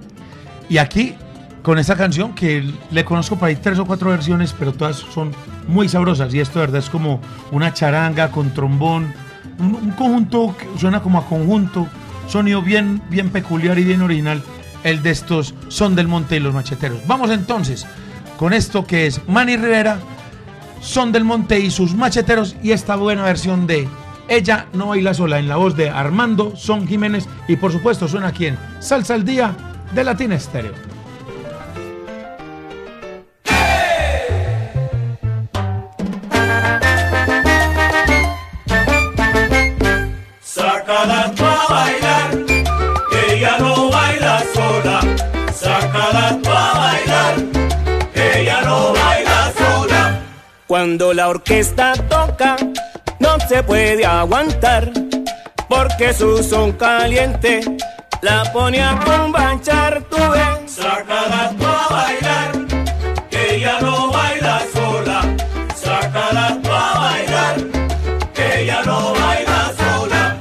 Y 0.72 0.78
aquí, 0.78 1.14
con 1.62 1.78
esta 1.78 1.96
canción, 1.96 2.34
que 2.34 2.66
le 2.90 3.04
conozco 3.04 3.36
por 3.36 3.48
ahí 3.48 3.56
tres 3.56 3.78
o 3.78 3.84
cuatro 3.84 4.08
versiones, 4.08 4.54
pero 4.58 4.72
todas 4.72 4.96
son 4.96 5.30
muy 5.68 5.86
sabrosas. 5.86 6.32
Y 6.32 6.40
esto, 6.40 6.60
de 6.60 6.66
verdad, 6.66 6.78
es 6.78 6.88
como 6.88 7.20
una 7.50 7.74
charanga 7.74 8.30
con 8.30 8.54
trombón. 8.54 9.12
Un, 9.58 9.74
un 9.74 9.90
conjunto 9.90 10.56
que 10.58 10.66
suena 10.80 11.02
como 11.02 11.18
a 11.18 11.26
conjunto. 11.26 11.86
Sonido 12.26 12.62
bien, 12.62 13.02
bien 13.10 13.28
peculiar 13.28 13.78
y 13.78 13.84
bien 13.84 14.00
original. 14.00 14.42
El 14.82 15.02
de 15.02 15.10
estos 15.10 15.54
Son 15.68 15.94
del 15.94 16.08
Monte 16.08 16.36
y 16.36 16.40
los 16.40 16.54
Macheteros. 16.54 17.06
Vamos 17.06 17.30
entonces 17.30 17.86
con 18.38 18.54
esto 18.54 18.86
que 18.86 19.06
es 19.06 19.20
Manny 19.28 19.58
Rivera, 19.58 19.98
Son 20.80 21.12
del 21.12 21.24
Monte 21.24 21.60
y 21.60 21.70
sus 21.70 21.94
Macheteros. 21.94 22.56
Y 22.62 22.70
esta 22.70 22.96
buena 22.96 23.24
versión 23.24 23.66
de 23.66 23.86
Ella 24.26 24.68
no 24.72 24.86
baila 24.86 25.12
sola 25.12 25.38
en 25.38 25.48
la 25.48 25.56
voz 25.56 25.76
de 25.76 25.90
Armando 25.90 26.56
Son 26.56 26.88
Jiménez. 26.88 27.28
Y 27.46 27.56
por 27.56 27.72
supuesto 27.72 28.08
suena 28.08 28.28
aquí 28.28 28.46
en 28.46 28.58
Salsa 28.80 29.12
al 29.12 29.26
Día 29.26 29.54
de 29.94 30.04
Latina 30.04 30.34
Estéreo. 30.36 30.72
sácala 40.40 41.32
tú 41.36 41.44
a 41.44 41.66
bailar. 41.68 42.30
Ella 43.28 43.56
no 43.58 43.90
baila 43.90 44.42
sola, 44.54 45.00
sácala 45.52 46.38
tú 46.42 46.50
a 46.50 46.72
bailar. 46.78 47.34
Ella 48.14 48.60
no 48.62 48.92
baila 48.92 49.52
sola. 49.58 50.20
Cuando 50.66 51.12
la 51.12 51.28
orquesta 51.28 51.92
toca, 52.08 52.56
no 53.18 53.38
se 53.48 53.62
puede 53.62 54.04
aguantar, 54.04 54.90
porque 55.68 56.12
su 56.12 56.42
son 56.42 56.72
caliente 56.72 57.60
la 58.22 58.44
pone 58.52 58.80
a 58.80 58.98
combanchar, 59.04 60.02
tú 60.04 60.16
ves. 60.16 60.72
Sácala 60.72 61.52
tú 61.58 61.66
a 61.66 61.88
bailar, 61.94 62.50
que 63.30 63.56
ella 63.56 63.78
no 63.80 64.10
baila 64.10 64.62
sola. 64.72 65.36
Sácala 65.74 66.58
tú 66.62 66.70
a 66.70 66.98
bailar, 66.98 67.56
que 68.32 68.62
ella 68.62 68.82
no 68.86 69.12
baila 69.12 69.72
sola. 69.76 70.36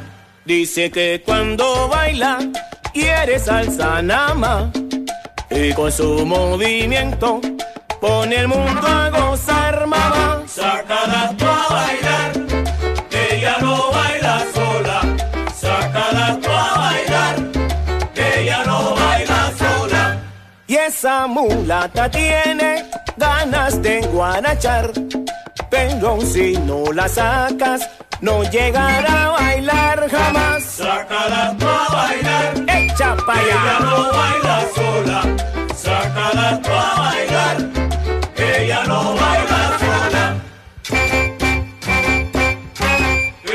Dice 0.46 0.92
que 0.92 1.22
cuando 1.26 1.90
baila 1.90 2.38
quiere 2.94 3.40
salsa 3.40 4.02
nada 4.02 4.34
más 4.36 4.70
y 5.50 5.74
con 5.74 5.92
su 5.92 6.26
movimiento 6.26 7.42
pone 8.00 8.36
el 8.38 8.48
mundo 8.48 8.88
a 8.88 9.10
gozar, 9.10 9.88
mamá. 9.88 10.44
Sácala 10.48 11.34
tú 11.38 11.46
a 11.46 11.74
bailar, 11.74 12.32
esa 21.12 21.28
mulata 21.28 22.10
tiene 22.10 22.86
ganas 23.18 23.82
de 23.82 24.00
guanachar, 24.14 24.92
pero 25.70 26.22
si 26.22 26.54
no 26.54 26.94
la 26.94 27.10
sacas, 27.10 27.82
no 28.22 28.44
llegará 28.44 29.26
a 29.26 29.30
bailar 29.32 30.10
jamás. 30.10 30.64
Sácala 30.64 31.54
tú 31.60 31.68
a 31.68 31.94
bailar, 31.94 32.54
Echa 32.68 33.16
pa' 33.26 33.34
que 33.34 33.42
ella 33.42 33.62
allá. 33.62 33.80
no 33.82 34.12
baila 34.14 34.62
sola. 34.76 35.22
Sácala 35.76 36.62
tú 36.62 36.72
a 36.72 37.00
bailar, 37.02 37.58
ella 38.38 38.84
no 38.86 39.14
baila 39.16 39.62
sola. 39.82 40.36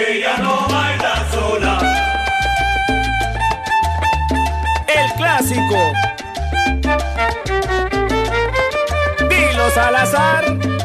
Ella 0.08 0.36
no 0.42 0.68
baila 0.68 1.30
sola. 1.32 1.74
El 4.88 5.12
clásico. 5.16 6.05
Dilo 9.28 9.70
Salazar. 9.70 10.75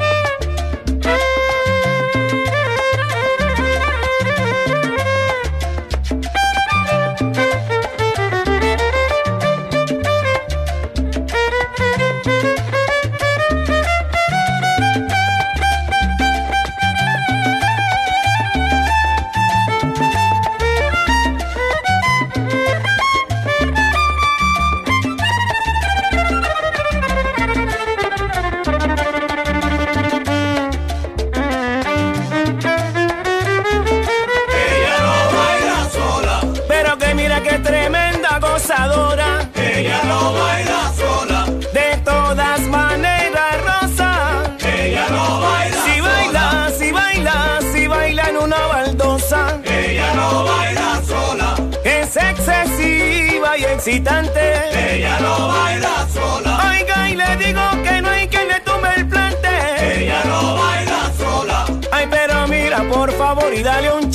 Ella 54.04 55.20
no 55.20 55.47
baila 55.47 56.08
sola. 56.12 56.72
Oiga, 56.72 57.10
y 57.10 57.16
le 57.16 57.36
digo 57.38 57.62
que 57.84 58.02
no 58.02 58.10
hay 58.10 58.28
quien 58.28 58.47
le 58.47 58.60
tome 58.62 58.89
el 58.97 59.08
plante. 59.08 59.49
Ella 59.80 60.24
no 60.26 60.56
baila 60.56 61.12
sola. 61.18 61.66
Ay, 61.91 62.08
pero 62.10 62.47
mira, 62.47 62.84
por 62.89 63.12
favor, 63.12 63.54
y 63.54 63.62
dale 63.62 63.91
un 63.93 64.11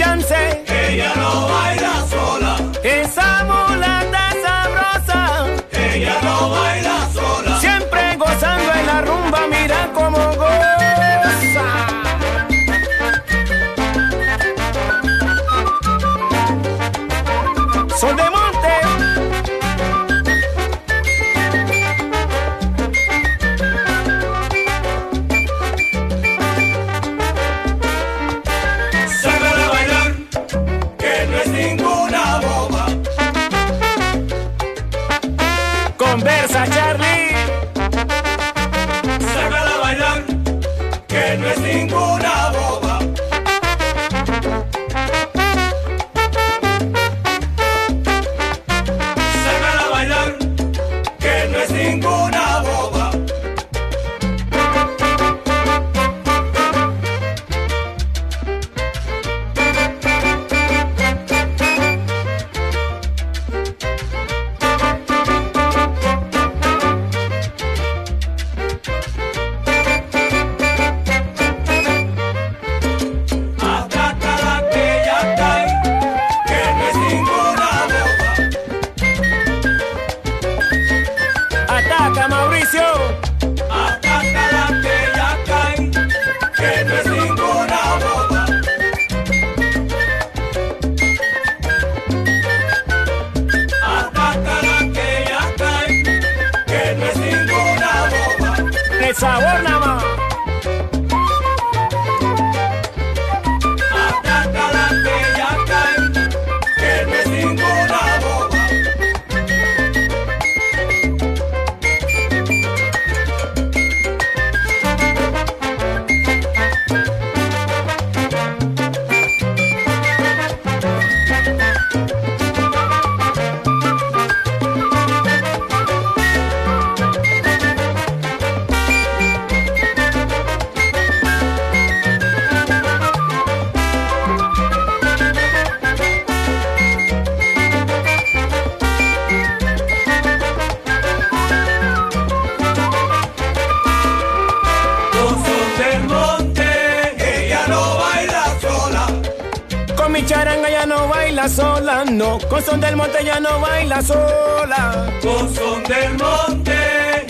baila 151.47 151.49
sola, 151.49 152.05
no, 152.05 152.39
con 152.49 152.63
son 152.63 152.81
del 152.81 152.97
monte 152.97 153.25
ya 153.25 153.39
no 153.39 153.61
baila 153.61 154.03
sola. 154.03 155.07
Con 155.23 155.55
son 155.55 155.83
del 155.85 156.15
monte, 156.19 156.75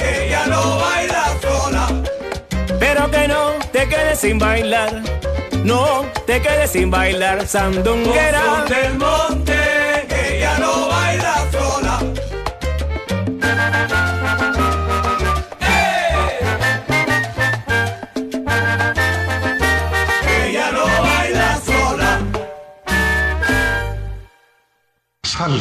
ella 0.00 0.46
no 0.46 0.78
baila 0.78 1.24
sola. 1.42 1.88
Pero 2.78 3.10
que 3.10 3.28
no 3.28 3.50
te 3.72 3.86
quedes 3.88 4.18
sin 4.18 4.38
bailar, 4.38 5.02
no 5.64 6.06
te 6.26 6.40
quedes 6.40 6.70
sin 6.70 6.90
bailar, 6.90 7.38
Con 7.38 7.48
sandunguera. 7.48 8.40
son 8.40 8.68
del 8.68 8.94
monte, 8.98 9.58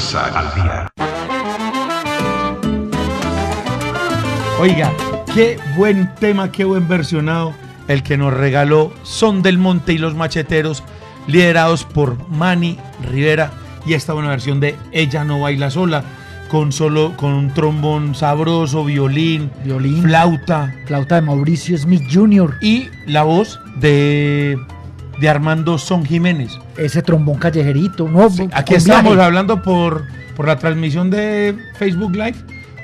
Salsa 0.06 0.40
al 0.40 0.54
día. 0.54 0.88
Oiga, 4.60 4.94
qué 5.34 5.58
buen 5.76 6.14
tema, 6.16 6.52
qué 6.52 6.64
buen 6.64 6.88
versionado 6.88 7.54
el 7.88 8.04
que 8.04 8.16
nos 8.16 8.34
regaló 8.34 8.94
Son 9.04 9.42
del 9.42 9.58
Monte 9.58 9.94
y 9.94 9.98
los 9.98 10.14
Macheteros, 10.14 10.84
liderados 11.28 11.86
por 11.86 12.30
Manny 12.30 12.78
Rivera 13.10 13.52
y 13.86 13.94
esta 13.94 14.14
buena 14.14 14.30
versión 14.30 14.60
de 14.60 14.76
Ella 14.92 15.24
no 15.24 15.40
baila 15.40 15.72
sola, 15.72 16.04
con 16.50 16.72
solo 16.72 17.18
con 17.18 17.34
un 17.34 17.54
trombón 17.54 18.14
sabroso, 18.14 18.86
violín, 18.86 19.52
Violín. 19.64 20.04
flauta 20.04 20.74
Flauta 20.86 21.16
de 21.16 21.22
Mauricio 21.22 21.78
Smith 21.78 22.04
Jr. 22.12 22.58
y 22.62 22.90
la 23.08 23.24
voz 23.24 23.60
de, 23.78 24.58
de 25.20 25.30
Armando 25.30 25.78
Son 25.78 26.06
Jiménez. 26.06 26.58
Ese 26.78 27.02
trombón 27.02 27.38
callejerito. 27.38 28.08
No, 28.08 28.30
Sí, 28.30 28.44
aquí 28.54 28.74
viaje. 28.74 28.76
estamos 28.76 29.18
hablando 29.18 29.62
por, 29.62 30.04
por 30.36 30.48
la 30.48 30.58
transmisión 30.58 31.10
de 31.10 31.56
Facebook 31.78 32.12
Live 32.16 32.36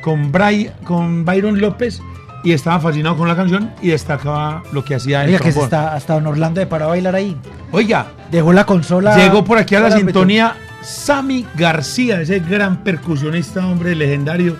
con, 0.02 0.32
Bray, 0.32 0.72
con 0.84 1.26
Byron 1.26 1.60
López 1.60 2.02
y 2.44 2.54
estaba 2.54 2.80
fascinado 2.80 3.18
con 3.18 3.28
la 3.28 3.36
canción 3.36 3.72
y 3.82 3.90
destacaba 3.90 4.64
lo 4.72 4.84
que 4.84 4.96
hacía 4.96 5.22
el 5.24 5.28
Oiga, 5.30 5.40
que 5.40 5.52
se 5.52 5.52
trombón. 5.60 5.66
está 5.66 5.96
hasta 5.96 6.14
Don 6.16 6.28
Orlando 6.28 6.60
de 6.60 6.66
para 6.68 6.88
bailar 6.88 7.16
ahí. 7.16 7.38
Oiga, 7.72 8.08
Dejó 8.32 8.52
la 8.54 8.66
consola. 8.66 9.16
llegó 9.16 9.44
por 9.44 9.58
aquí 9.58 9.76
a 9.76 9.82
la 9.82 9.92
sintonía 9.92 10.56
Sammy 10.82 11.46
García, 11.56 12.22
ese 12.22 12.40
gran 12.40 12.78
percusionista, 12.84 13.68
hombre 13.68 13.94
legendario, 13.94 14.56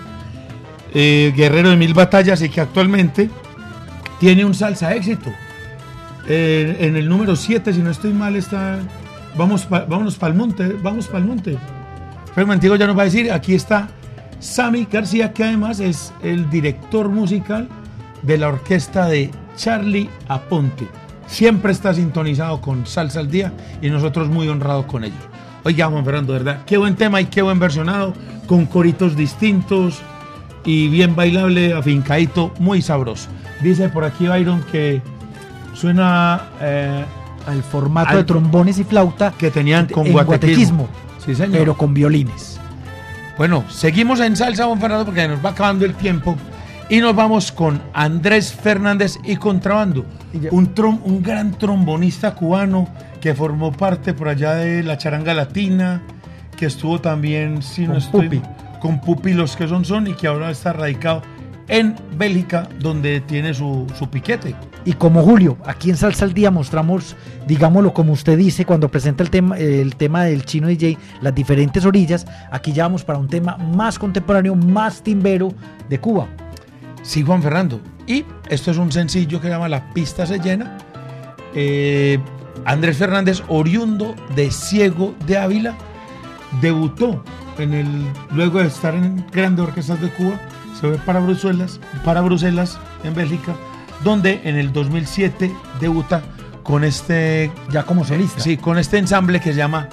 eh, 0.94 1.32
guerrero 1.34 1.70
de 1.70 1.76
mil 1.76 1.94
batallas 1.94 2.40
y 2.42 2.48
que 2.48 2.60
actualmente 2.60 3.28
tiene 4.20 4.44
un 4.44 4.54
salsa 4.54 4.94
éxito. 4.94 5.32
Eh, 6.28 6.76
en 6.80 6.96
el 6.96 7.08
número 7.08 7.34
7, 7.36 7.72
si 7.72 7.80
no 7.80 7.90
estoy 7.90 8.12
mal, 8.12 8.36
está. 8.36 8.78
Vamos, 9.36 9.64
pa- 9.66 9.84
vámonos 9.86 10.16
para 10.16 10.32
el 10.32 10.38
monte, 10.38 10.76
vamos 10.82 11.06
para 11.06 11.18
el 11.18 11.24
monte. 11.24 11.56
Mantigo 12.46 12.76
ya 12.76 12.86
nos 12.86 12.96
va 12.96 13.02
a 13.02 13.06
decir, 13.06 13.30
aquí 13.32 13.54
está 13.54 13.88
Sammy 14.40 14.86
García, 14.90 15.32
que 15.32 15.44
además 15.44 15.80
es 15.80 16.12
el 16.22 16.48
director 16.50 17.08
musical 17.08 17.68
de 18.22 18.38
la 18.38 18.48
orquesta 18.48 19.06
de 19.06 19.30
Charlie 19.56 20.08
Aponte. 20.28 20.86
Siempre 21.26 21.72
está 21.72 21.94
sintonizado 21.94 22.60
con 22.60 22.86
Salsa 22.86 23.20
al 23.20 23.30
Día 23.30 23.52
y 23.80 23.88
nosotros 23.90 24.28
muy 24.28 24.48
honrados 24.48 24.86
con 24.86 25.04
ello. 25.04 25.14
Oiga, 25.64 25.86
Juan 25.86 26.04
Fernando, 26.04 26.32
¿verdad? 26.32 26.62
Qué 26.66 26.76
buen 26.76 26.94
tema 26.96 27.20
y 27.20 27.26
qué 27.26 27.40
buen 27.42 27.58
versionado, 27.58 28.12
con 28.46 28.66
coritos 28.66 29.16
distintos 29.16 30.00
y 30.64 30.88
bien 30.88 31.14
bailable, 31.14 31.72
afincadito, 31.74 32.52
muy 32.58 32.82
sabroso. 32.82 33.28
Dice 33.62 33.88
por 33.88 34.04
aquí 34.04 34.26
Byron 34.26 34.62
que 34.72 35.00
suena 35.74 36.42
eh, 36.60 37.04
Al 37.46 37.62
formato 37.62 38.10
Al- 38.10 38.16
de 38.18 38.24
trombones 38.24 38.78
y 38.78 38.84
flauta. 38.84 39.32
que 39.36 39.50
tenían 39.50 39.86
con 39.88 40.06
en 40.06 40.12
guatequismo. 40.12 40.86
guatequismo, 40.86 40.88
Sí, 41.24 41.34
señor. 41.34 41.58
pero 41.58 41.76
con 41.76 41.92
violines. 41.94 42.60
Bueno, 43.38 43.64
seguimos 43.70 44.20
en 44.20 44.36
salsa, 44.36 44.66
Juan 44.66 44.80
Fernando, 44.80 45.04
porque 45.06 45.26
nos 45.26 45.44
va 45.44 45.50
acabando 45.50 45.84
el 45.84 45.94
tiempo. 45.94 46.36
Y 46.88 47.00
nos 47.00 47.16
vamos 47.16 47.50
con 47.50 47.80
Andrés 47.94 48.52
Fernández 48.52 49.18
y 49.24 49.36
Contrabando, 49.36 50.04
un, 50.50 50.74
trom- 50.74 51.00
un 51.04 51.22
gran 51.22 51.52
trombonista 51.52 52.34
cubano 52.34 52.86
que 53.20 53.34
formó 53.34 53.72
parte 53.72 54.12
por 54.12 54.28
allá 54.28 54.54
de 54.56 54.82
la 54.82 54.98
charanga 54.98 55.32
latina, 55.32 56.02
que 56.56 56.66
estuvo 56.66 57.00
también 57.00 57.62
si 57.62 57.82
no 57.86 57.94
Con 57.94 57.96
estoy- 58.02 58.28
Pupi. 58.28 58.42
con 58.80 59.00
Pupi 59.00 59.32
los 59.32 59.56
que 59.56 59.66
son 59.68 59.84
son 59.86 60.06
y 60.08 60.14
que 60.14 60.26
ahora 60.26 60.50
está 60.50 60.74
radicado 60.74 61.22
en 61.68 61.94
Bélgica, 62.16 62.68
donde 62.78 63.20
tiene 63.22 63.54
su, 63.54 63.86
su 63.98 64.10
piquete. 64.10 64.54
Y 64.84 64.94
como 64.94 65.22
Julio, 65.22 65.56
aquí 65.64 65.90
en 65.90 65.96
Salsa 65.96 66.24
al 66.24 66.34
Día 66.34 66.50
mostramos, 66.50 67.14
digámoslo 67.46 67.94
como 67.94 68.12
usted 68.12 68.36
dice, 68.36 68.64
cuando 68.64 68.88
presenta 68.88 69.22
el 69.22 69.30
tema, 69.30 69.56
el 69.56 69.94
tema 69.94 70.24
del 70.24 70.44
chino 70.44 70.66
DJ, 70.66 70.98
las 71.20 71.34
diferentes 71.34 71.84
orillas, 71.84 72.26
aquí 72.50 72.72
ya 72.72 72.84
vamos 72.84 73.04
para 73.04 73.18
un 73.18 73.28
tema 73.28 73.56
más 73.56 73.98
contemporáneo, 73.98 74.56
más 74.56 75.02
timbero 75.02 75.52
de 75.88 76.00
Cuba. 76.00 76.26
Sí, 77.02 77.22
Juan 77.22 77.42
Fernando. 77.42 77.80
Y 78.06 78.24
esto 78.48 78.72
es 78.72 78.76
un 78.76 78.90
sencillo 78.90 79.40
que 79.40 79.46
se 79.46 79.52
llama 79.52 79.68
La 79.68 79.92
pista 79.92 80.26
se 80.26 80.40
llena. 80.40 80.78
Eh, 81.54 82.18
Andrés 82.64 82.96
Fernández, 82.96 83.42
oriundo 83.48 84.14
de 84.34 84.50
Ciego 84.50 85.14
de 85.26 85.38
Ávila, 85.38 85.76
debutó 86.60 87.22
en 87.58 87.74
el, 87.74 87.86
luego 88.32 88.58
de 88.58 88.66
estar 88.66 88.94
en 88.94 89.24
grandes 89.32 89.66
orquestas 89.66 90.00
de 90.00 90.08
Cuba, 90.10 90.40
se 90.74 90.80
fue 90.80 90.96
para 90.98 91.20
Bruselas, 91.20 91.80
para 92.04 92.20
Bruselas, 92.20 92.78
en 93.04 93.14
Bélgica, 93.14 93.54
donde 94.02 94.40
en 94.44 94.56
el 94.56 94.72
2007 94.72 95.54
debuta 95.80 96.22
con 96.62 96.84
este, 96.84 97.50
Ya 97.70 97.82
como 97.84 98.04
solista. 98.04 98.40
sí, 98.40 98.56
con 98.56 98.78
este 98.78 98.98
ensamble 98.98 99.40
que 99.40 99.52
se 99.52 99.58
llama 99.58 99.88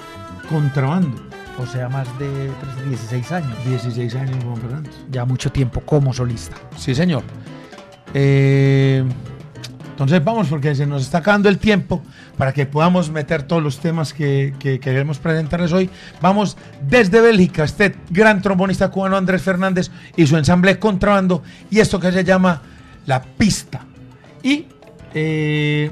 Contrabando. 0.48 1.30
O 1.58 1.66
sea, 1.66 1.88
más 1.88 2.06
de 2.18 2.50
pues, 2.60 2.88
16 2.88 3.32
años. 3.32 3.64
16 3.66 4.14
años, 4.14 4.44
Juan 4.44 4.56
Fernando. 4.56 4.90
Ya 5.10 5.24
mucho 5.24 5.50
tiempo 5.52 5.80
como 5.80 6.12
solista. 6.14 6.56
Sí, 6.76 6.94
señor. 6.94 7.22
Eh, 8.14 9.04
entonces 9.90 10.24
vamos, 10.24 10.48
porque 10.48 10.74
se 10.74 10.86
nos 10.86 11.02
está 11.02 11.18
acabando 11.18 11.50
el 11.50 11.58
tiempo 11.58 12.02
para 12.38 12.54
que 12.54 12.64
podamos 12.64 13.10
meter 13.10 13.42
todos 13.42 13.62
los 13.62 13.80
temas 13.80 14.14
que, 14.14 14.54
que 14.58 14.80
queremos 14.80 15.18
presentarles 15.18 15.72
hoy. 15.72 15.90
Vamos 16.22 16.56
desde 16.88 17.20
Bélgica, 17.20 17.64
este 17.64 17.94
gran 18.08 18.40
trombonista 18.40 18.88
cubano 18.90 19.18
Andrés 19.18 19.42
Fernández 19.42 19.90
y 20.16 20.26
su 20.26 20.38
ensamble 20.38 20.78
Contrabando 20.78 21.42
y 21.70 21.80
esto 21.80 22.00
que 22.00 22.10
se 22.12 22.24
llama 22.24 22.62
La 23.04 23.20
Pista. 23.20 23.82
Y 24.42 24.66
eh, 25.14 25.90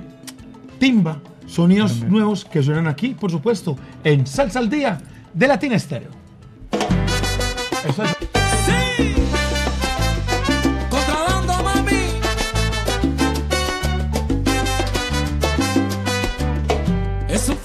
Timba, 0.78 1.20
sonidos 1.46 2.02
nuevos 2.02 2.44
que 2.44 2.62
suenan 2.62 2.86
aquí, 2.86 3.14
por 3.14 3.30
supuesto, 3.30 3.76
en 4.04 4.26
Salsa 4.26 4.58
al 4.58 4.70
Día 4.70 5.00
de 5.32 5.48
Latina 5.48 5.76
Estéreo. 5.76 6.10
Eso 7.88 8.02
es. 8.04 8.10
Sí. 8.66 9.14
Contrabando, 10.90 11.52
mami. 11.62 11.92
Es 17.28 17.48
un 17.48 17.56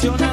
promocionando 0.00 0.27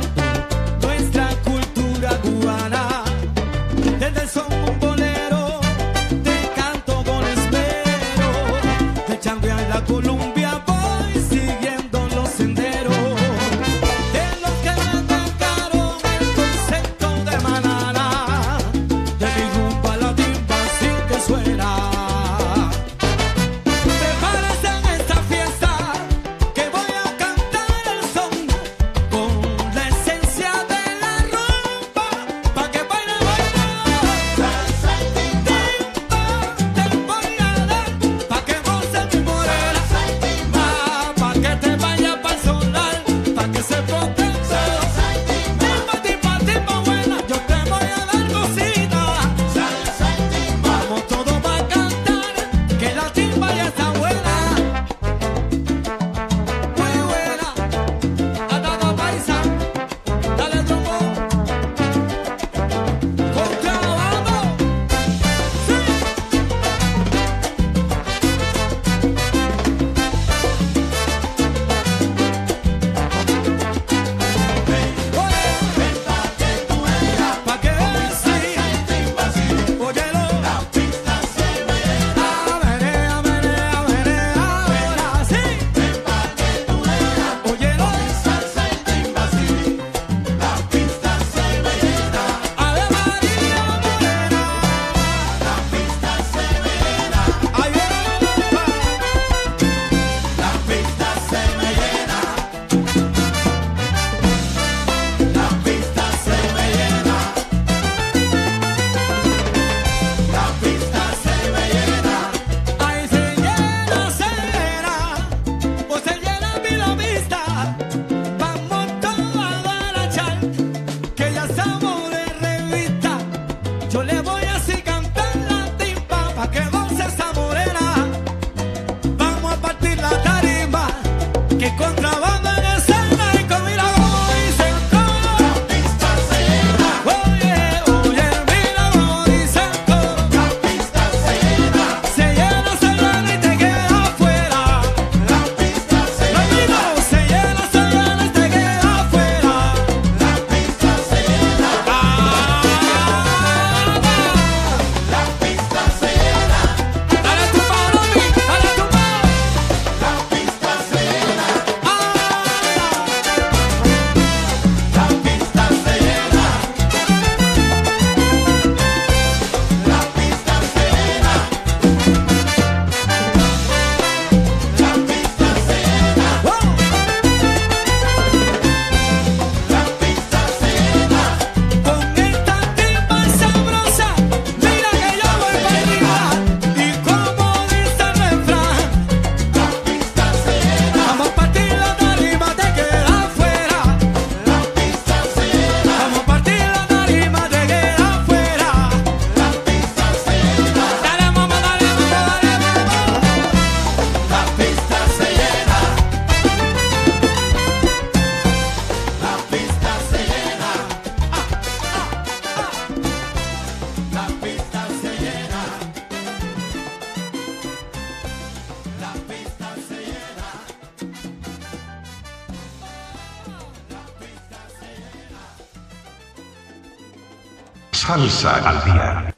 Salsa 228.29 228.69
al 228.69 228.83
día. 228.85 229.33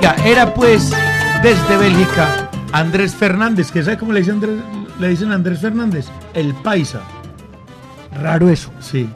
Ya, 0.00 0.14
era 0.24 0.54
pues 0.54 0.92
desde 1.42 1.76
Bélgica 1.76 2.48
Andrés 2.72 3.14
Fernández, 3.14 3.70
que 3.72 3.82
¿sabe 3.82 3.98
cómo 3.98 4.12
le 4.12 4.20
dicen, 4.20 4.34
Andrés, 4.36 4.56
le 5.00 5.08
dicen 5.08 5.32
Andrés 5.32 5.60
Fernández? 5.60 6.06
El 6.34 6.54
paisa. 6.54 7.00
Raro 8.12 8.48
eso, 8.48 8.70
Sí, 8.80 9.08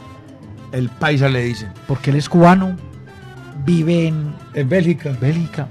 el 0.72 0.88
paisa 0.88 1.28
le 1.28 1.44
dicen. 1.44 1.72
porque 1.86 2.11
él 2.11 2.16
es 2.16 2.28
cubano, 2.28 2.76
vive 3.64 4.09
en 4.09 4.34
En 4.55 4.68
Bélgica. 4.68 5.12
Bélgica. 5.20 5.68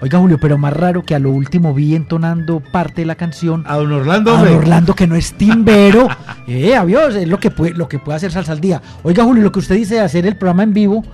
Oiga, 0.00 0.18
Julio, 0.18 0.38
pero 0.40 0.58
más 0.58 0.72
raro 0.72 1.04
que 1.04 1.14
a 1.14 1.18
lo 1.18 1.30
último 1.30 1.74
vi 1.74 1.94
entonando 1.94 2.60
parte 2.60 3.02
de 3.02 3.06
la 3.06 3.14
canción 3.14 3.64
A 3.66 3.76
don 3.76 3.92
Orlando, 3.92 4.30
a 4.30 4.34
hombre. 4.34 4.54
Orlando 4.54 4.94
que 4.94 5.06
no 5.06 5.14
es 5.14 5.32
timbero. 5.34 6.08
eh, 6.46 6.74
adiós, 6.74 7.14
es 7.14 7.28
lo 7.28 7.38
que 7.38 7.50
puede, 7.50 7.74
lo 7.74 7.88
que 7.88 7.98
puede 7.98 8.16
hacer 8.16 8.32
Salsa 8.32 8.52
al 8.52 8.60
Día. 8.60 8.82
Oiga, 9.02 9.24
Julio, 9.24 9.42
lo 9.42 9.52
que 9.52 9.58
usted 9.58 9.76
dice 9.76 9.94
de 9.94 10.00
hacer 10.00 10.26
el 10.26 10.36
programa 10.36 10.62
en 10.62 10.72
vivo, 10.72 11.04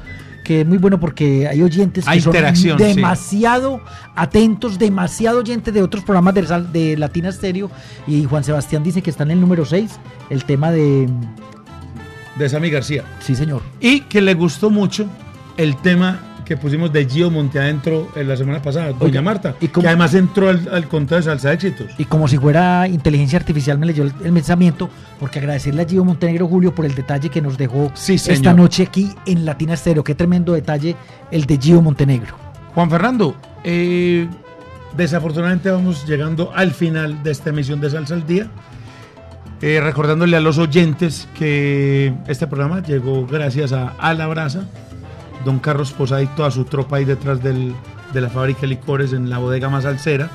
que 0.45 0.62
es 0.62 0.66
muy 0.66 0.79
bueno 0.79 0.99
porque 0.99 1.47
hay 1.47 1.62
oyentes 1.62 2.05
que 2.05 2.11
Hay 2.11 2.21
son 2.21 2.33
sí. 2.55 2.71
demasiado 2.79 3.83
atentos, 4.14 4.79
demasiado 4.79 5.41
oyentes 5.41 5.73
de 5.75 5.83
otros 5.83 6.05
programas 6.05 6.35
de, 6.35 6.43
de 6.73 6.97
Latina 6.97 7.31
Stereo. 7.31 7.71
Y 8.07 8.25
Juan 8.25 8.45
Sebastián 8.45 8.83
dice 8.83 9.03
que 9.03 9.11
está 9.11 9.25
en 9.25 9.33
el 9.33 9.41
número 9.41 9.64
6, 9.64 9.91
el 10.31 10.45
tema 10.45 10.71
de... 10.71 11.09
De 12.37 12.49
Sammy 12.49 12.71
García. 12.71 13.05
Sí, 13.21 13.35
señor. 13.35 13.62
Y 13.81 14.01
que 14.03 14.21
le 14.21 14.33
gustó 14.35 14.71
mucho 14.71 15.07
el 15.57 15.77
tema 15.77 16.21
que 16.49 16.57
pusimos 16.57 16.90
de 16.90 17.05
Gio 17.05 17.30
Monteadentro 17.30 18.09
en 18.16 18.26
la 18.26 18.34
semana 18.34 18.62
pasada, 18.62 18.94
Doña 18.94 19.20
Marta, 19.20 19.55
¿y 19.61 19.68
que 19.68 19.86
además 19.86 20.14
entró 20.14 20.49
al, 20.49 20.66
al 20.72 20.88
conteo 20.88 21.18
de 21.18 21.24
Salsa 21.24 21.53
Éxitos. 21.53 21.88
Y 21.99 22.07
como 22.07 22.26
si 22.26 22.38
fuera 22.38 22.88
inteligencia 22.88 23.38
artificial 23.38 23.76
me 23.78 23.84
leyó 23.84 24.05
el, 24.05 24.14
el 24.24 24.32
pensamiento, 24.32 24.88
porque 25.20 25.40
agradecerle 25.40 25.82
a 25.82 25.86
Gio 25.86 26.07
Montenegro 26.07 26.49
Julio 26.49 26.74
por 26.74 26.86
el 26.86 26.94
detalle 26.94 27.28
que 27.28 27.42
nos 27.42 27.59
dejó 27.59 27.92
Sí, 27.92 28.14
esta 28.14 28.55
noche 28.55 28.84
aquí 28.84 29.11
en 29.26 29.44
Latina 29.44 29.74
Estéreo. 29.74 30.03
Qué 30.03 30.14
tremendo 30.14 30.55
detalle 30.55 30.96
el 31.30 31.44
de 31.44 31.59
Gio 31.59 31.82
Montenegro. 31.82 32.34
Juan 32.74 32.88
Fernando, 32.88 33.36
eh, 33.62 34.26
desafortunadamente 34.96 35.70
vamos 35.70 36.07
llegando 36.07 36.51
al 36.55 36.70
final 36.70 37.22
de 37.22 37.30
esta 37.30 37.51
emisión 37.51 37.78
de 37.78 37.90
Salsa 37.90 38.14
al 38.14 38.26
Día. 38.26 38.49
Eh, 39.61 39.80
recordándole 39.82 40.34
a 40.36 40.40
los 40.40 40.57
oyentes 40.57 41.28
que 41.36 42.14
este 42.26 42.46
programa 42.46 42.80
llegó 42.80 43.26
gracias 43.26 43.72
a 43.72 43.88
A 43.99 44.14
la 44.14 44.28
Brasa, 44.28 44.64
don 45.45 45.59
Carlos 45.59 45.93
Posada 45.93 46.22
y 46.22 46.26
toda 46.28 46.51
su 46.51 46.64
tropa 46.64 46.97
ahí 46.97 47.05
detrás 47.05 47.43
del- 47.43 47.74
de 48.12 48.20
la 48.20 48.28
fábrica 48.28 48.62
de 48.62 48.68
licores 48.68 49.12
en 49.12 49.28
la 49.30 49.39
bodega 49.39 49.68
más 49.68 49.84
alcera, 49.84 50.30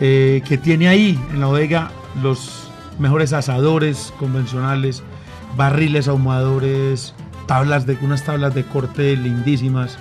eh, 0.00 0.42
que 0.46 0.58
tiene 0.58 0.88
ahí 0.88 1.18
en 1.32 1.40
la 1.40 1.46
bodega 1.46 1.90
los 2.22 2.70
mejores 2.98 3.32
asadores 3.32 4.12
convencionales, 4.18 5.02
barriles 5.56 6.08
ahumadores, 6.08 7.14
tablas 7.46 7.86
de, 7.86 7.96
unas 8.02 8.24
tablas 8.24 8.54
de 8.54 8.64
corte 8.64 9.16
lindísimas, 9.16 9.96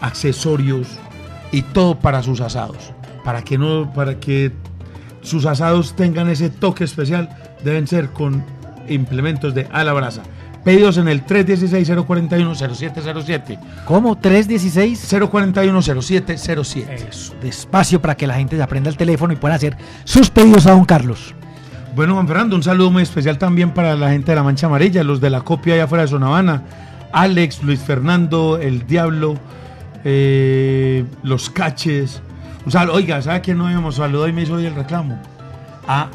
accesorios 0.00 0.88
y 1.52 1.62
todo 1.62 1.98
para 1.98 2.22
sus 2.22 2.40
asados. 2.40 2.92
Para 3.24 3.42
que 3.42 3.58
no, 3.58 3.92
para 3.92 4.20
que 4.20 4.52
sus 5.22 5.46
asados 5.46 5.94
tengan 5.96 6.28
ese 6.28 6.50
toque 6.50 6.84
especial, 6.84 7.28
deben 7.64 7.86
ser 7.86 8.10
con 8.10 8.44
implementos 8.88 9.54
de 9.54 9.66
a. 9.72 10.22
Pedidos 10.66 10.98
en 10.98 11.06
el 11.06 11.24
316-041-0707. 11.24 13.58
¿Cómo? 13.84 14.18
316. 14.18 15.12
041-0707. 15.12 17.08
Eso, 17.08 17.36
despacio 17.40 18.02
para 18.02 18.16
que 18.16 18.26
la 18.26 18.34
gente 18.34 18.56
se 18.56 18.62
aprenda 18.64 18.90
el 18.90 18.96
teléfono 18.96 19.32
y 19.32 19.36
puedan 19.36 19.54
hacer 19.54 19.76
sus 20.02 20.28
pedidos 20.28 20.66
a 20.66 20.72
don 20.72 20.84
Carlos. 20.84 21.36
Bueno, 21.94 22.14
Juan 22.14 22.26
Fernando, 22.26 22.56
un 22.56 22.64
saludo 22.64 22.90
muy 22.90 23.04
especial 23.04 23.38
también 23.38 23.70
para 23.70 23.94
la 23.94 24.10
gente 24.10 24.32
de 24.32 24.36
la 24.36 24.42
Mancha 24.42 24.66
Amarilla, 24.66 25.04
los 25.04 25.20
de 25.20 25.30
la 25.30 25.42
copia 25.42 25.74
allá 25.74 25.84
afuera 25.84 26.02
de 26.02 26.08
Sonavana, 26.08 26.64
Alex, 27.12 27.62
Luis 27.62 27.78
Fernando, 27.78 28.58
El 28.58 28.88
Diablo, 28.88 29.36
eh, 30.02 31.04
Los 31.22 31.48
Caches. 31.48 32.20
Oiga, 32.90 33.22
¿sabe 33.22 33.40
quién 33.40 33.58
no 33.58 33.66
habíamos 33.66 33.94
saludado 33.94 34.26
y 34.26 34.32
me 34.32 34.42
hizo 34.42 34.54
hoy 34.54 34.66
el 34.66 34.74
reclamo? 34.74 35.16
A 35.86 36.08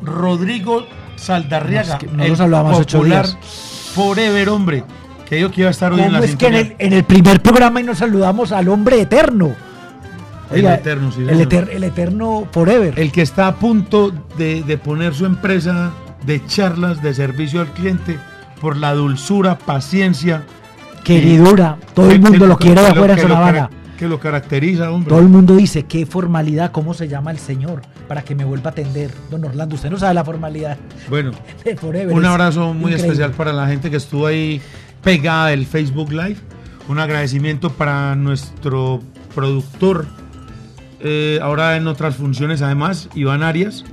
Rodrigo 0.00 0.86
Saldarriaga, 1.16 1.98
No, 2.10 2.24
es 2.24 2.38
que 2.38 2.48
no 2.48 2.78
ocho 2.78 2.96
popular 2.96 3.26
días. 3.26 3.73
Forever, 3.94 4.48
hombre, 4.48 4.84
que 5.28 5.36
dijo 5.36 5.50
que 5.50 5.60
iba 5.62 5.68
a 5.68 5.70
estar 5.70 5.92
hoy 5.92 6.00
en 6.00 6.06
¿Cómo 6.06 6.18
la 6.18 6.24
es 6.24 6.36
que 6.36 6.46
en 6.46 6.54
el, 6.54 6.76
en 6.78 6.92
el 6.92 7.04
primer 7.04 7.40
programa 7.40 7.80
y 7.80 7.84
nos 7.84 7.98
saludamos 7.98 8.52
al 8.52 8.68
hombre 8.68 9.00
eterno? 9.00 9.52
El 10.50 10.66
eterno, 10.66 11.10
sí, 11.10 11.22
el, 11.22 11.40
eter- 11.48 11.68
el 11.72 11.84
eterno 11.84 12.46
forever. 12.52 12.98
El 12.98 13.10
que 13.10 13.22
está 13.22 13.48
a 13.48 13.54
punto 13.56 14.12
de, 14.36 14.62
de 14.62 14.78
poner 14.78 15.14
su 15.14 15.26
empresa 15.26 15.92
de 16.26 16.44
charlas 16.46 17.02
de 17.02 17.14
servicio 17.14 17.60
al 17.60 17.68
cliente 17.68 18.18
por 18.60 18.76
la 18.76 18.94
dulzura, 18.94 19.58
paciencia. 19.58 20.42
Queridura, 21.02 21.76
todo 21.94 22.10
el 22.10 22.20
mundo 22.20 22.46
lo 22.46 22.56
quiere 22.58 22.80
de 22.80 22.88
afuera 22.88 23.14
en 23.14 23.28
cara- 23.28 23.70
Que 23.98 24.06
lo 24.08 24.18
caracteriza, 24.20 24.90
hombre. 24.90 25.08
Todo 25.10 25.20
el 25.20 25.28
mundo 25.28 25.54
dice, 25.56 25.84
qué 25.84 26.04
formalidad, 26.06 26.70
cómo 26.72 26.94
se 26.94 27.08
llama 27.08 27.30
el 27.30 27.38
señor, 27.38 27.82
para 28.08 28.22
que 28.22 28.34
me 28.34 28.44
vuelva 28.44 28.70
a 28.70 28.72
atender. 28.72 29.10
Don 29.30 29.44
Orlando, 29.44 29.74
usted 29.76 29.90
no 29.90 29.98
sabe 29.98 30.14
la 30.14 30.24
formalidad 30.24 30.76
Bueno, 31.08 31.32
de 31.64 31.76
Forever. 31.76 32.14
un 32.14 32.24
abrazo 32.24 32.72
muy 32.74 32.92
increíble. 32.92 33.02
especial 33.02 33.30
para 33.32 33.52
la 33.52 33.66
gente 33.66 33.90
que 33.90 33.96
estuvo 33.96 34.26
ahí 34.26 34.60
pegada 35.02 35.48
del 35.48 35.66
Facebook 35.66 36.10
Live. 36.12 36.36
Un 36.88 36.98
agradecimiento 36.98 37.70
para 37.70 38.14
nuestro 38.14 39.00
productor, 39.34 40.06
eh, 41.00 41.38
ahora 41.42 41.76
en 41.76 41.86
otras 41.86 42.16
funciones 42.16 42.60
además, 42.62 43.08
Iván 43.14 43.42
Arias. 43.42 43.84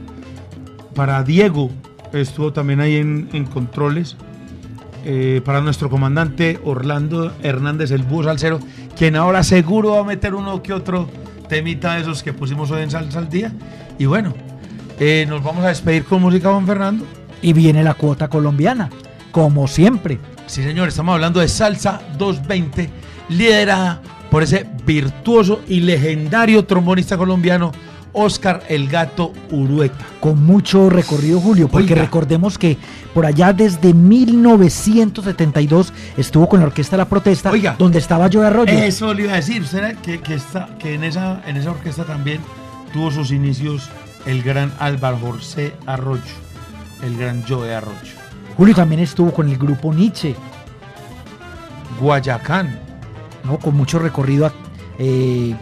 Para 0.93 1.23
Diego, 1.23 1.71
estuvo 2.11 2.51
también 2.51 2.81
ahí 2.81 2.95
en, 2.97 3.29
en 3.33 3.45
controles. 3.45 4.17
Eh, 5.03 5.41
para 5.43 5.61
nuestro 5.61 5.89
comandante 5.89 6.59
Orlando 6.63 7.33
Hernández, 7.41 7.89
el 7.91 8.03
búho 8.03 8.23
salsero, 8.23 8.59
quien 8.95 9.15
ahora 9.15 9.41
seguro 9.43 9.93
va 9.93 10.01
a 10.01 10.03
meter 10.03 10.35
uno 10.35 10.61
que 10.61 10.73
otro 10.73 11.09
temita 11.49 11.95
de 11.95 12.01
esos 12.01 12.21
que 12.21 12.33
pusimos 12.33 12.69
hoy 12.71 12.83
en 12.83 12.91
Salsa 12.91 13.17
al 13.19 13.29
Día. 13.29 13.51
Y 14.01 14.07
bueno, 14.07 14.33
eh, 14.99 15.27
nos 15.29 15.43
vamos 15.43 15.63
a 15.63 15.67
despedir 15.67 16.05
con 16.05 16.23
música, 16.23 16.49
Juan 16.49 16.65
Fernando. 16.65 17.05
Y 17.39 17.53
viene 17.53 17.83
la 17.83 17.93
cuota 17.93 18.29
colombiana, 18.29 18.89
como 19.29 19.67
siempre. 19.67 20.17
Sí, 20.47 20.63
señor, 20.63 20.87
estamos 20.87 21.13
hablando 21.13 21.39
de 21.39 21.47
Salsa 21.47 22.01
220, 22.17 22.89
liderada 23.29 24.01
por 24.31 24.41
ese 24.41 24.65
virtuoso 24.87 25.61
y 25.67 25.81
legendario 25.81 26.65
trombonista 26.65 27.15
colombiano, 27.15 27.73
Oscar 28.11 28.63
El 28.69 28.89
Gato 28.89 29.33
Urueta. 29.51 30.03
Con 30.19 30.43
mucho 30.43 30.89
recorrido, 30.89 31.39
Julio, 31.39 31.67
porque 31.67 31.93
Oiga. 31.93 32.01
recordemos 32.01 32.57
que 32.57 32.79
por 33.13 33.27
allá 33.27 33.53
desde 33.53 33.93
1972 33.93 35.93
estuvo 36.17 36.49
con 36.49 36.59
la 36.59 36.65
Orquesta 36.65 36.97
La 36.97 37.05
Protesta, 37.05 37.51
Oiga. 37.51 37.75
donde 37.77 37.99
estaba 37.99 38.31
Joe 38.33 38.47
Arroyo. 38.47 38.73
Eso 38.73 39.13
le 39.13 39.25
iba 39.25 39.33
a 39.33 39.35
decir, 39.35 39.63
era 39.71 39.93
que, 39.93 40.19
que, 40.21 40.33
está, 40.33 40.69
que 40.79 40.95
en, 40.95 41.03
esa, 41.03 41.43
en 41.45 41.57
esa 41.57 41.69
orquesta 41.69 42.03
también 42.03 42.41
tuvo 42.93 43.11
sus 43.11 43.31
inicios 43.31 43.89
el 44.25 44.43
gran 44.43 44.71
Álvaro 44.79 45.17
José 45.17 45.73
Arroyo, 45.85 46.21
el 47.03 47.17
gran 47.17 47.43
Joe 47.47 47.73
Arroyo. 47.73 48.15
Julio 48.57 48.75
también 48.75 49.01
estuvo 49.01 49.31
con 49.31 49.49
el 49.49 49.57
grupo 49.57 49.93
Nietzsche, 49.93 50.35
Guayacán. 51.99 52.79
¿no? 53.43 53.57
con 53.57 53.75
mucho 53.75 53.99
recorrido. 53.99 54.51
eh, 54.99 55.55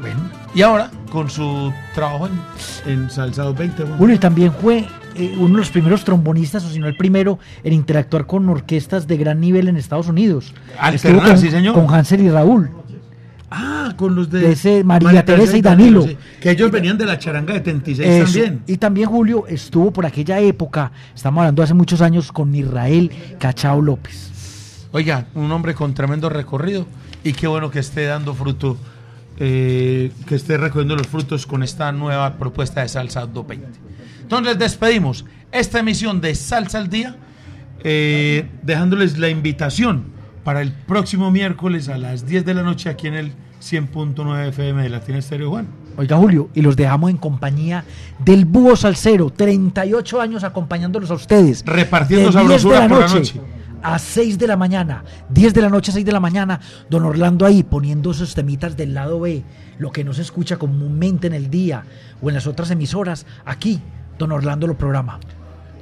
bueno, 0.00 0.20
Y 0.54 0.62
ahora, 0.62 0.90
con 1.10 1.30
su 1.30 1.72
trabajo 1.94 2.28
en, 2.28 2.92
en 2.92 3.10
Salsa 3.10 3.42
220, 3.44 3.84
Juan. 3.84 3.98
Julio 3.98 4.20
también 4.20 4.52
fue 4.52 4.86
eh, 5.16 5.34
uno 5.38 5.48
de 5.54 5.58
los 5.58 5.70
primeros 5.70 6.04
trombonistas, 6.04 6.64
o 6.64 6.68
si 6.68 6.78
no 6.78 6.86
el 6.86 6.96
primero, 6.96 7.38
en 7.62 7.72
interactuar 7.72 8.26
con 8.26 8.48
orquestas 8.48 9.06
de 9.06 9.16
gran 9.16 9.40
nivel 9.40 9.68
en 9.68 9.76
Estados 9.76 10.08
Unidos. 10.08 10.52
Alternar, 10.78 11.28
con, 11.28 11.38
sí, 11.38 11.50
señor. 11.50 11.74
con 11.74 11.92
Hansel 11.92 12.20
y 12.22 12.30
Raúl. 12.30 12.70
Ah, 13.56 13.94
con 13.96 14.16
los 14.16 14.28
de, 14.30 14.40
De 14.40 14.52
ese 14.52 14.82
María 14.82 15.24
Teresa 15.24 15.56
y 15.56 15.62
Danilo. 15.62 16.04
que 16.40 16.50
ellos 16.50 16.72
venían 16.72 16.98
de 16.98 17.06
la 17.06 17.18
charanga 17.20 17.54
de 17.54 17.60
36 17.60 18.08
Eso. 18.08 18.24
también. 18.24 18.62
Y 18.66 18.76
también 18.78 19.08
Julio 19.08 19.46
estuvo 19.46 19.92
por 19.92 20.04
aquella 20.04 20.40
época, 20.40 20.90
estamos 21.14 21.42
hablando 21.42 21.62
hace 21.62 21.72
muchos 21.72 22.00
años, 22.00 22.32
con 22.32 22.52
Israel 22.52 23.12
Cachao 23.38 23.80
López. 23.80 24.88
Oiga, 24.90 25.26
un 25.34 25.52
hombre 25.52 25.72
con 25.74 25.94
tremendo 25.94 26.28
recorrido 26.28 26.86
y 27.22 27.32
qué 27.32 27.46
bueno 27.46 27.70
que 27.70 27.78
esté 27.78 28.06
dando 28.06 28.34
fruto, 28.34 28.76
eh, 29.38 30.10
que 30.26 30.34
esté 30.34 30.56
recogiendo 30.56 30.96
los 30.96 31.06
frutos 31.06 31.46
con 31.46 31.62
esta 31.62 31.92
nueva 31.92 32.34
propuesta 32.34 32.80
de 32.80 32.88
Salsa 32.88 33.20
220. 33.26 33.78
Entonces 34.22 34.58
despedimos 34.58 35.24
esta 35.52 35.78
emisión 35.78 36.20
de 36.20 36.34
Salsa 36.34 36.78
al 36.78 36.88
Día, 36.88 37.16
eh, 37.84 38.48
dejándoles 38.62 39.16
la 39.18 39.28
invitación 39.28 40.06
para 40.42 40.60
el 40.60 40.72
próximo 40.72 41.30
miércoles 41.30 41.88
a 41.88 41.98
las 41.98 42.26
10 42.26 42.44
de 42.44 42.54
la 42.54 42.62
noche 42.62 42.88
aquí 42.88 43.06
en 43.06 43.14
el 43.14 43.32
100.9 43.64 44.48
FM 44.48 44.82
de 44.82 44.88
Latina 44.90 45.18
Estéreo 45.18 45.50
Juan. 45.50 45.66
Oiga 45.96 46.16
Julio, 46.16 46.50
y 46.54 46.60
los 46.60 46.76
dejamos 46.76 47.10
en 47.10 47.16
compañía 47.16 47.84
del 48.18 48.44
Búho 48.44 48.76
Salcero, 48.76 49.30
38 49.30 50.20
años 50.20 50.44
acompañándolos 50.44 51.10
a 51.10 51.14
ustedes. 51.14 51.64
Repartiendo 51.64 52.30
De 52.30 52.32
10 52.32 52.34
de 52.34 52.58
sabrosura 52.58 52.80
la 52.80 52.88
por 52.88 53.00
la 53.00 53.08
noche. 53.08 53.40
A 53.82 53.98
6 53.98 54.38
de 54.38 54.46
la 54.46 54.56
mañana, 54.56 55.04
10 55.30 55.54
de 55.54 55.62
la 55.62 55.68
noche 55.68 55.90
a 55.90 55.94
6 55.94 56.04
de 56.04 56.12
la 56.12 56.20
mañana, 56.20 56.60
don 56.90 57.04
Orlando 57.04 57.46
ahí 57.46 57.62
poniendo 57.62 58.10
esos 58.10 58.34
temitas 58.34 58.76
del 58.76 58.94
lado 58.94 59.20
B, 59.20 59.42
lo 59.78 59.92
que 59.92 60.04
no 60.04 60.12
se 60.12 60.22
escucha 60.22 60.56
comúnmente 60.56 61.26
en 61.26 61.34
el 61.34 61.50
día 61.50 61.84
o 62.20 62.28
en 62.28 62.34
las 62.34 62.46
otras 62.46 62.70
emisoras, 62.70 63.26
aquí 63.44 63.80
don 64.18 64.32
Orlando 64.32 64.66
lo 64.66 64.76
programa. 64.76 65.20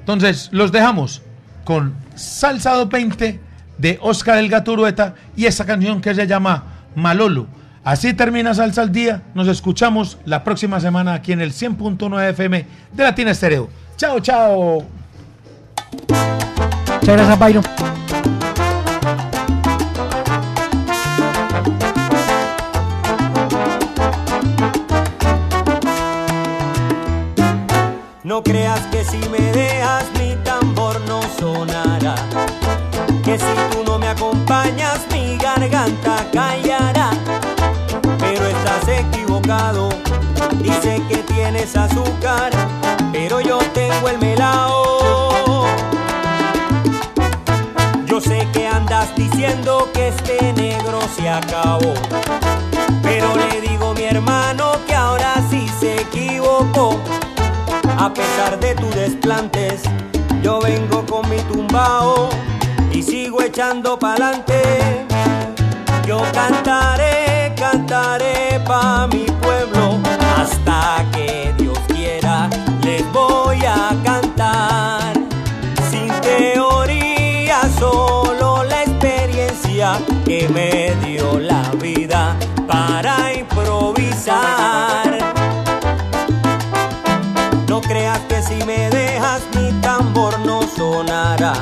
Entonces 0.01 0.49
los 0.53 0.73
dejamos 0.73 1.23
con 1.65 1.95
Salsa 2.15 2.75
220 2.75 3.41
de 3.79 3.99
Oscar 4.03 4.39
el 4.39 4.49
Gaturueta 4.49 5.15
y 5.37 5.47
esa 5.47 5.65
canción 5.65 6.01
que 6.01 6.15
se 6.15 6.27
llama 6.27 6.65
Malolo. 6.95 7.62
Así 7.85 8.15
termina 8.15 8.55
Salsa 8.55 8.83
al 8.83 8.93
Día. 8.93 9.23
Nos 9.35 9.49
escuchamos 9.49 10.19
la 10.25 10.45
próxima 10.45 10.79
semana 10.79 11.15
aquí 11.15 11.33
en 11.33 11.41
el 11.41 11.53
100.9 11.53 12.31
FM 12.31 12.67
de 12.93 13.03
Latina 13.03 13.33
Estéreo. 13.33 13.69
Chao, 13.97 14.21
chao. 14.21 14.85
Muchas 17.01 17.17
gracias, 17.17 17.39
Byron. 17.39 17.65
No 28.23 28.43
creas 28.43 28.81
que 28.93 29.05
si 29.05 29.19
me 29.29 29.53
dejas 29.53 30.05
mi 30.19 30.37
tambor 30.45 31.01
no 31.09 31.21
sonará. 31.39 32.15
Que 33.25 33.39
si 33.39 33.45
tú 33.73 33.83
no 33.85 33.99
me 33.99 34.07
acompañas 34.07 35.01
mi 35.13 35.37
garganta 35.37 36.25
callará. 36.33 37.11
Estás 38.65 38.87
equivocado. 38.89 39.89
Dice 40.63 41.03
que 41.09 41.17
tienes 41.35 41.77
azúcar, 41.77 42.53
pero 43.13 43.41
yo 43.41 43.59
tengo 43.75 44.09
el 44.09 44.19
melao. 44.19 45.67
Yo 48.07 48.21
sé 48.21 48.47
que 48.53 48.69
andas 48.69 49.13
diciendo 49.17 49.91
que 49.93 50.09
este 50.09 50.53
negro 50.53 51.01
se 51.17 51.29
acabó. 51.29 51.93
Pero 53.03 53.35
le 53.35 53.61
digo 53.63 53.95
mi 53.95 54.05
hermano 54.05 54.75
que 54.87 54.95
ahora 54.95 55.35
sí 55.51 55.67
se 55.81 56.01
equivocó. 56.03 57.01
A 57.99 58.15
pesar 58.15 58.61
de 58.61 58.77
tus 58.77 58.95
desplantes, 58.95 59.83
yo 60.41 60.61
vengo 60.61 61.05
con 61.07 61.29
mi 61.29 61.39
tumbao 61.39 62.29
y 62.93 63.03
sigo 63.03 63.43
echando 63.43 63.99
pa'lante. 63.99 65.05
Yo 66.07 66.23
cantaré, 66.33 67.32
cantaré 67.63 68.61
pa' 68.67 69.07
mi 69.07 69.25
pueblo 69.41 70.01
hasta 70.37 71.05
que 71.13 71.55
Dios 71.57 71.79
quiera. 71.87 72.51
Les 72.83 73.05
voy 73.13 73.65
a 73.65 73.95
cantar 74.03 75.13
sin 75.89 76.09
teoría, 76.23 77.61
solo 77.79 78.65
la 78.65 78.83
experiencia 78.83 79.97
que 80.25 80.49
me 80.49 80.93
dio 81.07 81.39
la 81.39 81.63
vida 81.81 82.35
para 82.67 83.33
improvisar. 83.33 85.07
No 87.69 87.81
creas 87.81 88.19
que 88.29 88.43
si 88.43 88.59
me 88.65 88.91
dejas 88.91 89.43
mi 89.55 89.71
tambor 89.81 90.37
no 90.41 90.63
sonará. 90.77 91.53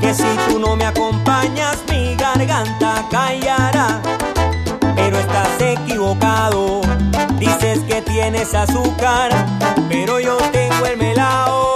Que 0.00 0.14
si 0.14 0.30
tú 0.46 0.60
no 0.60 0.76
me 0.76 0.84
acompañas 0.84 1.78
mi 1.90 2.14
garganta 2.14 3.04
callará. 3.10 4.00
Equivocado. 5.72 6.82
Dices 7.38 7.80
que 7.88 8.02
tienes 8.02 8.54
azúcar, 8.54 9.30
pero 9.88 10.20
yo 10.20 10.36
tengo 10.52 10.86
el 10.86 10.98
melao. 10.98 11.71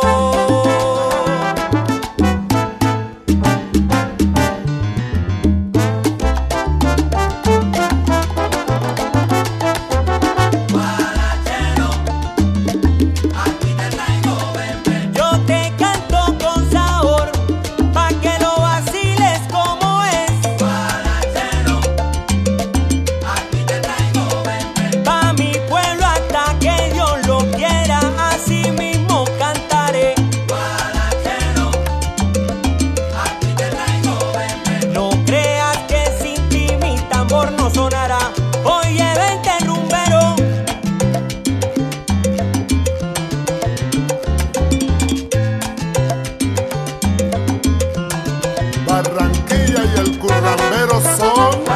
Currambero 50.40 51.00
son 51.00 51.75